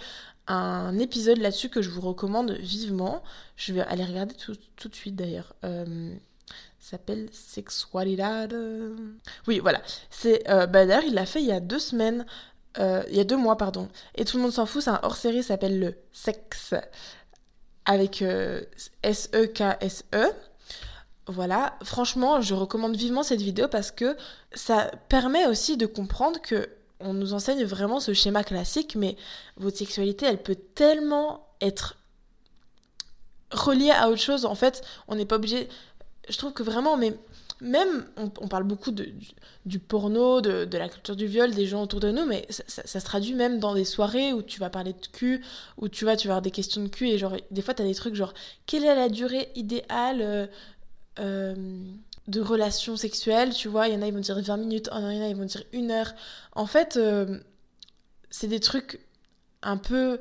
un 0.47 0.97
épisode 0.99 1.37
là-dessus 1.37 1.69
que 1.69 1.81
je 1.81 1.89
vous 1.89 2.01
recommande 2.01 2.51
vivement. 2.51 3.23
Je 3.55 3.73
vais 3.73 3.81
aller 3.81 4.03
regarder 4.03 4.35
tout, 4.35 4.89
de 4.89 4.95
suite 4.95 5.15
d'ailleurs. 5.15 5.55
Euh, 5.63 6.13
s'appelle 6.79 7.29
Sexualidad. 7.31 8.53
Oui, 9.47 9.59
voilà. 9.59 9.81
C'est, 10.09 10.49
euh, 10.49 10.67
ben, 10.67 10.87
d'ailleurs, 10.87 11.05
il 11.07 11.13
l'a 11.13 11.25
fait 11.25 11.39
il 11.41 11.47
y 11.47 11.51
a 11.53 11.59
deux 11.59 11.79
semaines. 11.79 12.25
Euh, 12.77 13.03
il 13.09 13.15
y 13.15 13.21
a 13.21 13.23
deux 13.23 13.37
mois, 13.37 13.57
pardon. 13.57 13.87
Et 14.15 14.25
tout 14.25 14.35
le 14.37 14.43
monde 14.43 14.51
s'en 14.51 14.65
fout, 14.65 14.81
c'est 14.81 14.89
un 14.89 14.99
hors-série, 15.01 15.43
s'appelle 15.43 15.79
le 15.79 15.95
Sexe. 16.11 16.73
Avec 17.85 18.21
S-E-K-S-E. 19.01 20.17
-E. 20.17 20.33
Voilà, 21.27 21.77
franchement, 21.83 22.41
je 22.41 22.53
recommande 22.53 22.95
vivement 22.95 23.23
cette 23.23 23.41
vidéo 23.41 23.67
parce 23.67 23.91
que 23.91 24.15
ça 24.53 24.91
permet 25.09 25.47
aussi 25.47 25.75
de 25.75 25.87
comprendre 25.87 26.39
que 26.39 26.69
on 26.99 27.13
nous 27.13 27.33
enseigne 27.33 27.63
vraiment 27.65 27.99
ce 27.99 28.13
schéma 28.13 28.43
classique, 28.43 28.95
mais 28.95 29.17
votre 29.57 29.77
sexualité, 29.77 30.25
elle 30.25 30.41
peut 30.41 30.55
tellement 30.55 31.47
être 31.61 31.97
reliée 33.51 33.91
à 33.91 34.09
autre 34.09 34.21
chose. 34.21 34.45
En 34.45 34.55
fait, 34.55 34.83
on 35.07 35.15
n'est 35.15 35.25
pas 35.25 35.35
obligé. 35.35 35.67
Je 36.29 36.37
trouve 36.37 36.53
que 36.53 36.63
vraiment, 36.63 36.95
mais 36.95 37.15
même, 37.61 38.05
on, 38.17 38.47
parle 38.47 38.63
beaucoup 38.63 38.91
de, 38.91 39.07
du, 39.65 39.79
porno, 39.79 40.41
de, 40.41 40.77
la 40.77 40.89
culture 40.89 41.15
du 41.15 41.25
viol, 41.25 41.53
des 41.53 41.65
gens 41.65 41.83
autour 41.83 41.99
de 41.99 42.11
nous, 42.11 42.25
mais 42.25 42.45
ça, 42.49 42.99
se 42.99 43.05
traduit 43.05 43.33
même 43.33 43.59
dans 43.59 43.73
des 43.73 43.85
soirées 43.85 44.33
où 44.33 44.41
tu 44.41 44.59
vas 44.59 44.69
parler 44.69 44.93
de 44.93 45.07
cul, 45.13 45.41
où 45.77 45.87
tu 45.87 46.03
vas, 46.03 46.17
tu 46.17 46.27
vas 46.27 46.33
avoir 46.33 46.41
des 46.41 46.51
questions 46.51 46.83
de 46.83 46.89
cul, 46.89 47.07
et 47.07 47.17
genre, 47.17 47.37
des 47.51 47.61
fois, 47.61 47.73
tu 47.73 47.81
as 47.81 47.85
des 47.85 47.95
trucs 47.95 48.15
genre, 48.15 48.33
quelle 48.65 48.83
est 48.83 48.95
la 48.95 49.09
durée 49.09 49.49
idéale 49.55 50.21
euh, 50.21 50.47
de 51.17 52.41
relations 52.41 52.97
sexuelles, 52.97 53.53
tu 53.53 53.67
vois. 53.67 53.87
Il 53.87 53.93
y 53.93 53.97
en 53.97 54.01
a, 54.01 54.07
ils 54.07 54.13
vont 54.13 54.19
dire 54.19 54.39
20 54.39 54.57
minutes, 54.57 54.89
il 54.91 54.97
y 54.97 55.03
en 55.03 55.21
a, 55.21 55.27
ils 55.27 55.35
vont 55.35 55.45
dire 55.45 55.63
une 55.73 55.91
heure. 55.91 56.13
En 56.53 56.65
fait, 56.65 56.97
euh, 56.97 57.39
c'est 58.29 58.47
des 58.47 58.59
trucs 58.59 58.99
un 59.61 59.77
peu 59.77 60.19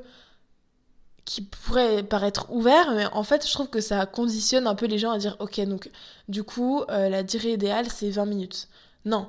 qui 1.25 1.41
pourraient 1.41 2.03
paraître 2.03 2.51
ouverts, 2.51 2.91
mais 2.93 3.05
en 3.07 3.23
fait, 3.23 3.47
je 3.47 3.51
trouve 3.51 3.69
que 3.69 3.81
ça 3.81 4.05
conditionne 4.05 4.67
un 4.67 4.75
peu 4.75 4.85
les 4.85 4.99
gens 4.99 5.11
à 5.11 5.17
dire, 5.17 5.35
ok, 5.39 5.59
donc 5.61 5.89
du 6.29 6.43
coup, 6.43 6.83
euh, 6.89 7.09
la 7.09 7.23
durée 7.23 7.53
idéale, 7.53 7.89
c'est 7.89 8.11
20 8.11 8.25
minutes. 8.27 8.67
Non, 9.05 9.27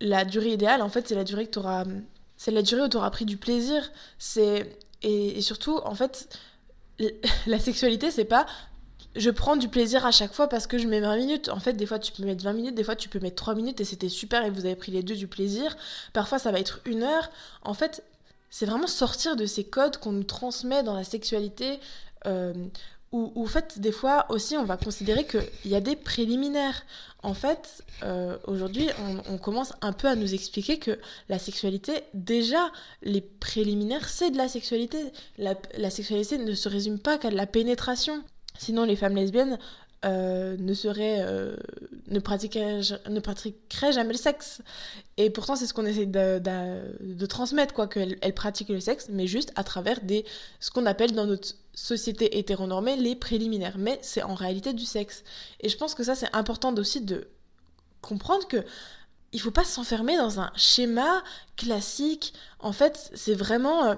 la 0.00 0.26
durée 0.26 0.52
idéale, 0.52 0.82
en 0.82 0.90
fait, 0.90 1.08
c'est 1.08 1.14
la 1.14 1.24
durée 1.24 1.46
que 1.46 1.52
tu 1.52 1.58
auras... 1.58 1.84
C'est 2.36 2.52
la 2.52 2.62
durée 2.62 2.82
où 2.82 2.88
tu 2.88 2.96
auras 2.96 3.10
pris 3.10 3.24
du 3.24 3.36
plaisir. 3.36 3.90
C'est... 4.18 4.78
Et 5.02 5.40
surtout, 5.40 5.78
en 5.84 5.94
fait, 5.94 6.28
la 7.46 7.58
sexualité, 7.58 8.10
c'est 8.10 8.24
pas 8.24 8.46
je 9.18 9.30
prends 9.30 9.56
du 9.56 9.68
plaisir 9.68 10.06
à 10.06 10.10
chaque 10.12 10.32
fois 10.32 10.48
parce 10.48 10.66
que 10.66 10.78
je 10.78 10.86
mets 10.86 11.00
20 11.00 11.16
minutes. 11.16 11.48
En 11.48 11.60
fait, 11.60 11.72
des 11.74 11.86
fois, 11.86 11.98
tu 11.98 12.12
peux 12.12 12.24
mettre 12.24 12.44
20 12.44 12.52
minutes, 12.52 12.74
des 12.74 12.84
fois, 12.84 12.96
tu 12.96 13.08
peux 13.08 13.18
mettre 13.18 13.36
3 13.36 13.54
minutes 13.54 13.80
et 13.80 13.84
c'était 13.84 14.08
super 14.08 14.44
et 14.44 14.50
vous 14.50 14.64
avez 14.64 14.76
pris 14.76 14.92
les 14.92 15.02
deux 15.02 15.16
du 15.16 15.26
plaisir. 15.26 15.76
Parfois, 16.12 16.38
ça 16.38 16.52
va 16.52 16.60
être 16.60 16.80
une 16.86 17.02
heure. 17.02 17.30
En 17.62 17.74
fait, 17.74 18.04
c'est 18.50 18.66
vraiment 18.66 18.86
sortir 18.86 19.36
de 19.36 19.46
ces 19.46 19.64
codes 19.64 19.98
qu'on 19.98 20.12
nous 20.12 20.24
transmet 20.24 20.82
dans 20.82 20.94
la 20.94 21.04
sexualité. 21.04 21.80
Euh, 22.26 22.54
Ou, 23.12 23.46
fait, 23.46 23.80
des 23.80 23.92
fois 23.92 24.26
aussi, 24.28 24.56
on 24.56 24.64
va 24.64 24.76
considérer 24.76 25.26
qu'il 25.26 25.70
y 25.70 25.74
a 25.74 25.80
des 25.80 25.96
préliminaires. 25.96 26.82
En 27.22 27.34
fait, 27.34 27.82
euh, 28.04 28.36
aujourd'hui, 28.46 28.88
on, 29.00 29.34
on, 29.34 29.38
commence 29.38 29.72
un 29.80 29.92
peu 29.92 30.08
à 30.08 30.14
nous 30.14 30.34
expliquer 30.34 30.78
que 30.78 30.98
la 31.28 31.38
sexualité, 31.38 32.04
déjà, 32.14 32.70
les 33.02 33.22
préliminaires, 33.22 34.08
c'est 34.08 34.30
de 34.30 34.36
la 34.36 34.48
sexualité. 34.48 34.98
La, 35.38 35.54
la 35.76 35.90
sexualité 35.90 36.38
ne 36.38 36.54
se 36.54 36.68
résume 36.68 36.98
pas 36.98 37.18
qu'à 37.18 37.30
de 37.30 37.36
la 37.36 37.46
pénétration. 37.46 38.22
Sinon, 38.58 38.84
les 38.84 38.96
femmes 38.96 39.16
lesbiennes 39.16 39.58
euh, 40.04 40.56
ne 40.60 40.74
serait 40.74 41.22
euh, 41.22 41.56
ne 42.06 42.20
pratiquerait 42.20 42.82
ne 43.08 43.18
pratiquerait 43.18 43.90
jamais 43.90 44.12
le 44.12 44.18
sexe. 44.18 44.62
Et 45.16 45.28
pourtant 45.28 45.56
c'est 45.56 45.66
ce 45.66 45.74
qu'on 45.74 45.86
essaie 45.86 46.06
de, 46.06 47.26
transmettre 47.26 47.74
quoi 47.74 47.88
qu'elle 47.88 48.16
elle 48.20 48.32
pratique 48.32 48.68
le 48.68 48.78
sexe 48.78 49.08
mais 49.10 49.26
juste 49.26 49.50
à 49.56 49.64
travers 49.64 50.00
des 50.00 50.24
ce 50.60 50.70
qu'on 50.70 50.86
appelle 50.86 51.16
dans 51.16 51.26
notre 51.26 51.48
société 51.74 52.38
hétéronormée 52.38 52.94
les 52.94 53.16
préliminaires. 53.16 53.76
Mais 53.76 53.98
c'est 54.00 54.22
en 54.22 54.34
réalité 54.34 54.72
du 54.72 54.84
sexe. 54.84 55.24
Et 55.58 55.68
je 55.68 55.76
pense 55.76 55.96
que 55.96 56.04
ça 56.04 56.14
c'est 56.14 56.32
important 56.32 56.72
aussi 56.76 57.00
de 57.00 57.26
comprendre 58.00 58.46
que 58.46 58.64
il 59.32 59.40
faut 59.40 59.50
pas 59.50 59.64
s'enfermer 59.64 60.16
dans 60.16 60.38
un 60.38 60.52
schéma 60.54 61.24
classique. 61.56 62.34
En 62.60 62.72
fait 62.72 63.10
c'est 63.14 63.34
vraiment 63.34 63.86
euh, 63.86 63.94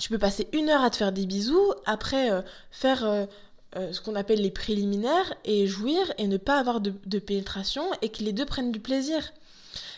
tu 0.00 0.08
peux 0.08 0.18
passer 0.18 0.48
une 0.52 0.70
heure 0.70 0.82
à 0.82 0.90
te 0.90 0.96
faire 0.96 1.12
des 1.12 1.24
bisous 1.24 1.72
après 1.86 2.30
faire 2.72 3.28
euh, 3.76 3.92
ce 3.92 4.00
qu'on 4.00 4.14
appelle 4.14 4.40
les 4.40 4.50
préliminaires 4.50 5.34
et 5.44 5.66
jouir 5.66 6.00
et 6.18 6.28
ne 6.28 6.36
pas 6.36 6.58
avoir 6.58 6.80
de, 6.80 7.18
pénétration 7.18 7.84
et 8.02 8.08
que 8.08 8.22
les 8.22 8.32
deux 8.32 8.46
prennent 8.46 8.70
du 8.70 8.80
plaisir. 8.80 9.32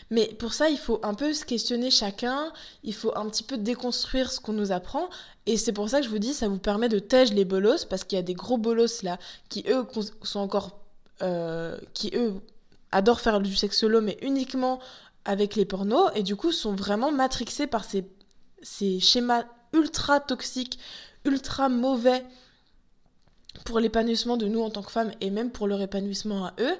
Mais 0.09 0.27
pour 0.39 0.53
ça, 0.53 0.69
il 0.69 0.77
faut 0.77 0.99
un 1.03 1.13
peu 1.13 1.33
se 1.33 1.45
questionner 1.45 1.91
chacun, 1.91 2.51
il 2.83 2.93
faut 2.93 3.15
un 3.15 3.29
petit 3.29 3.43
peu 3.43 3.57
déconstruire 3.57 4.31
ce 4.31 4.39
qu'on 4.39 4.53
nous 4.53 4.71
apprend. 4.71 5.09
Et 5.45 5.57
c'est 5.57 5.73
pour 5.73 5.89
ça 5.89 5.99
que 5.99 6.05
je 6.05 6.09
vous 6.09 6.17
dis, 6.17 6.33
ça 6.33 6.47
vous 6.47 6.57
permet 6.57 6.89
de 6.89 6.97
tège 6.97 7.33
les 7.33 7.45
bolos, 7.45 7.85
parce 7.85 8.03
qu'il 8.03 8.15
y 8.15 8.19
a 8.19 8.23
des 8.23 8.33
gros 8.33 8.57
bolos 8.57 9.03
là 9.03 9.19
qui, 9.49 9.63
eux, 9.67 9.85
sont 10.23 10.39
encore. 10.39 10.79
Euh, 11.21 11.77
qui, 11.93 12.11
eux, 12.15 12.35
adorent 12.91 13.21
faire 13.21 13.41
du 13.41 13.55
sexe 13.55 13.79
solo, 13.79 14.01
mais 14.01 14.17
uniquement 14.21 14.79
avec 15.25 15.55
les 15.55 15.65
pornos, 15.65 16.09
et 16.15 16.23
du 16.23 16.35
coup 16.35 16.51
sont 16.51 16.73
vraiment 16.73 17.11
matrixés 17.11 17.67
par 17.67 17.83
ces, 17.83 18.07
ces 18.61 18.99
schémas 18.99 19.43
ultra 19.73 20.19
toxiques, 20.19 20.79
ultra 21.25 21.69
mauvais 21.69 22.23
pour 23.67 23.81
l'épanouissement 23.81 24.37
de 24.37 24.47
nous 24.47 24.61
en 24.61 24.69
tant 24.69 24.81
que 24.81 24.91
femmes 24.91 25.11
et 25.19 25.29
même 25.29 25.51
pour 25.51 25.67
leur 25.67 25.81
épanouissement 25.81 26.45
à 26.45 26.53
eux. 26.61 26.73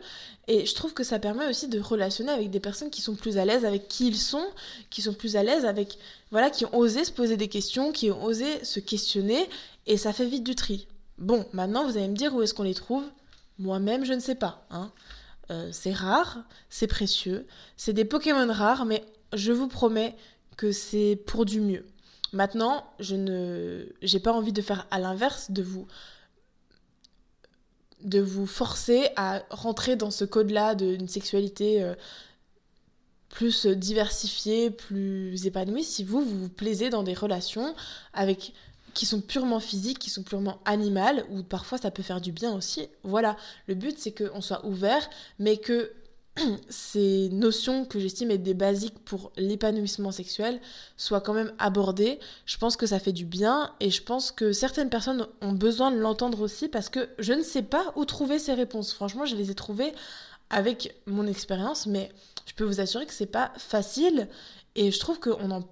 Et 0.47 0.65
je 0.65 0.73
trouve 0.73 0.93
que 0.93 1.03
ça 1.03 1.19
permet 1.19 1.45
aussi 1.45 1.67
de 1.67 1.81
relationner 1.81 2.31
avec 2.31 2.49
des 2.49 2.61
personnes 2.61 2.89
qui 2.89 3.01
sont 3.01 3.15
plus 3.15 3.37
à 3.37 3.43
l'aise 3.43 3.65
avec 3.65 3.89
qui 3.89 4.07
ils 4.07 4.15
sont, 4.15 4.47
qui 4.89 5.01
sont 5.01 5.13
plus 5.13 5.35
à 5.35 5.43
l'aise 5.43 5.65
avec, 5.65 5.97
voilà, 6.31 6.49
qui 6.49 6.63
ont 6.63 6.73
osé 6.73 7.03
se 7.03 7.11
poser 7.11 7.35
des 7.35 7.49
questions, 7.49 7.91
qui 7.91 8.09
ont 8.09 8.23
osé 8.23 8.63
se 8.63 8.79
questionner, 8.79 9.49
et 9.85 9.97
ça 9.97 10.13
fait 10.13 10.25
vite 10.25 10.45
du 10.45 10.55
tri. 10.55 10.87
Bon, 11.17 11.45
maintenant 11.51 11.83
vous 11.83 11.97
allez 11.97 12.07
me 12.07 12.15
dire 12.15 12.33
où 12.33 12.41
est-ce 12.41 12.53
qu'on 12.53 12.63
les 12.63 12.73
trouve? 12.73 13.03
Moi-même, 13.59 14.05
je 14.05 14.13
ne 14.13 14.21
sais 14.21 14.35
pas. 14.35 14.65
Hein. 14.69 14.89
Euh, 15.51 15.67
c'est 15.73 15.93
rare, 15.93 16.37
c'est 16.69 16.87
précieux, 16.87 17.45
c'est 17.75 17.91
des 17.91 18.05
Pokémon 18.05 18.47
rares, 18.49 18.85
mais 18.85 19.03
je 19.33 19.51
vous 19.51 19.67
promets 19.67 20.15
que 20.55 20.71
c'est 20.71 21.19
pour 21.27 21.43
du 21.43 21.59
mieux. 21.59 21.85
Maintenant, 22.31 22.85
je 23.01 23.17
ne, 23.17 23.87
j'ai 24.01 24.21
pas 24.21 24.31
envie 24.31 24.53
de 24.53 24.61
faire 24.61 24.87
à 24.89 24.99
l'inverse, 24.99 25.51
de 25.51 25.63
vous 25.63 25.85
de 28.03 28.19
vous 28.19 28.45
forcer 28.45 29.09
à 29.15 29.43
rentrer 29.49 29.95
dans 29.95 30.11
ce 30.11 30.25
code-là 30.25 30.75
d'une 30.75 31.07
sexualité 31.07 31.81
euh, 31.81 31.95
plus 33.29 33.65
diversifiée, 33.65 34.69
plus 34.69 35.45
épanouie, 35.45 35.83
si 35.83 36.03
vous, 36.03 36.21
vous 36.21 36.39
vous 36.39 36.49
plaisez 36.49 36.89
dans 36.89 37.03
des 37.03 37.13
relations 37.13 37.75
avec 38.13 38.53
qui 38.93 39.05
sont 39.05 39.21
purement 39.21 39.59
physiques, 39.59 39.99
qui 39.99 40.09
sont 40.09 40.23
purement 40.23 40.59
animales, 40.65 41.23
ou 41.29 41.43
parfois 41.43 41.77
ça 41.77 41.91
peut 41.91 42.01
faire 42.01 42.19
du 42.19 42.31
bien 42.31 42.53
aussi. 42.55 42.87
Voilà, 43.03 43.37
le 43.67 43.75
but 43.75 43.97
c'est 43.99 44.11
qu'on 44.11 44.41
soit 44.41 44.65
ouvert, 44.65 45.07
mais 45.37 45.57
que 45.57 45.91
ces 46.69 47.29
notions 47.29 47.85
que 47.85 47.99
j'estime 47.99 48.31
être 48.31 48.43
des 48.43 48.53
basiques 48.53 48.99
pour 48.99 49.31
l'épanouissement 49.37 50.11
sexuel 50.11 50.59
soient 50.95 51.21
quand 51.21 51.33
même 51.33 51.53
abordées. 51.59 52.19
Je 52.45 52.57
pense 52.57 52.77
que 52.77 52.85
ça 52.85 52.99
fait 52.99 53.11
du 53.11 53.25
bien 53.25 53.73
et 53.79 53.89
je 53.89 54.03
pense 54.03 54.31
que 54.31 54.51
certaines 54.51 54.89
personnes 54.89 55.27
ont 55.41 55.53
besoin 55.53 55.91
de 55.91 55.97
l'entendre 55.97 56.41
aussi 56.41 56.67
parce 56.67 56.89
que 56.89 57.09
je 57.19 57.33
ne 57.33 57.43
sais 57.43 57.63
pas 57.63 57.93
où 57.95 58.05
trouver 58.05 58.39
ces 58.39 58.53
réponses. 58.53 58.93
Franchement, 58.93 59.25
je 59.25 59.35
les 59.35 59.51
ai 59.51 59.55
trouvées 59.55 59.93
avec 60.49 60.95
mon 61.05 61.27
expérience, 61.27 61.87
mais 61.87 62.11
je 62.45 62.53
peux 62.53 62.63
vous 62.63 62.79
assurer 62.79 63.05
que 63.05 63.13
c'est 63.13 63.25
pas 63.25 63.51
facile 63.57 64.29
et 64.75 64.91
je 64.91 64.99
trouve 64.99 65.19
que 65.19 65.29
on 65.29 65.51
en... 65.51 65.63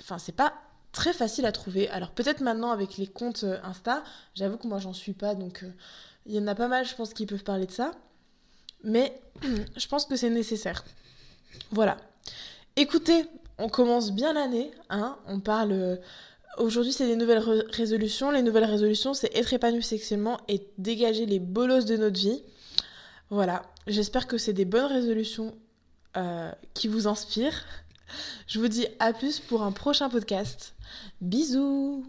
Enfin, 0.00 0.18
c'est 0.18 0.34
pas 0.34 0.54
très 0.92 1.12
facile 1.12 1.46
à 1.46 1.52
trouver. 1.52 1.88
Alors 1.90 2.10
peut-être 2.10 2.40
maintenant 2.40 2.70
avec 2.70 2.96
les 2.96 3.06
comptes 3.06 3.44
euh, 3.44 3.58
Insta, 3.62 4.02
j'avoue 4.34 4.56
que 4.56 4.66
moi 4.66 4.78
j'en 4.78 4.92
suis 4.92 5.12
pas, 5.12 5.34
donc 5.34 5.62
euh, 5.62 5.70
il 6.24 6.34
y 6.34 6.38
en 6.38 6.46
a 6.46 6.54
pas 6.54 6.68
mal, 6.68 6.86
je 6.86 6.94
pense, 6.94 7.12
qui 7.14 7.26
peuvent 7.26 7.44
parler 7.44 7.66
de 7.66 7.70
ça 7.72 7.92
mais 8.84 9.20
je 9.76 9.86
pense 9.88 10.06
que 10.06 10.16
c'est 10.16 10.30
nécessaire. 10.30 10.84
Voilà. 11.70 11.96
Écoutez, 12.76 13.24
on 13.58 13.68
commence 13.68 14.12
bien 14.12 14.32
l'année, 14.32 14.70
hein, 14.90 15.16
on 15.26 15.40
parle... 15.40 15.72
Euh, 15.72 15.96
aujourd'hui, 16.58 16.92
c'est 16.92 17.06
des 17.06 17.16
nouvelles 17.16 17.42
résolutions. 17.70 18.30
Les 18.30 18.42
nouvelles 18.42 18.64
résolutions, 18.64 19.14
c'est 19.14 19.34
être 19.36 19.52
épanoui 19.52 19.82
sexuellement 19.82 20.38
et 20.48 20.66
dégager 20.78 21.26
les 21.26 21.38
bolosses 21.38 21.86
de 21.86 21.96
notre 21.96 22.18
vie. 22.18 22.42
Voilà, 23.30 23.62
j'espère 23.86 24.26
que 24.26 24.38
c'est 24.38 24.52
des 24.52 24.64
bonnes 24.64 24.92
résolutions 24.92 25.56
euh, 26.16 26.50
qui 26.74 26.88
vous 26.88 27.06
inspirent. 27.08 27.64
Je 28.46 28.60
vous 28.60 28.68
dis 28.68 28.86
à 29.00 29.12
plus 29.12 29.40
pour 29.40 29.62
un 29.62 29.72
prochain 29.72 30.08
podcast. 30.08 30.74
Bisous 31.20 32.06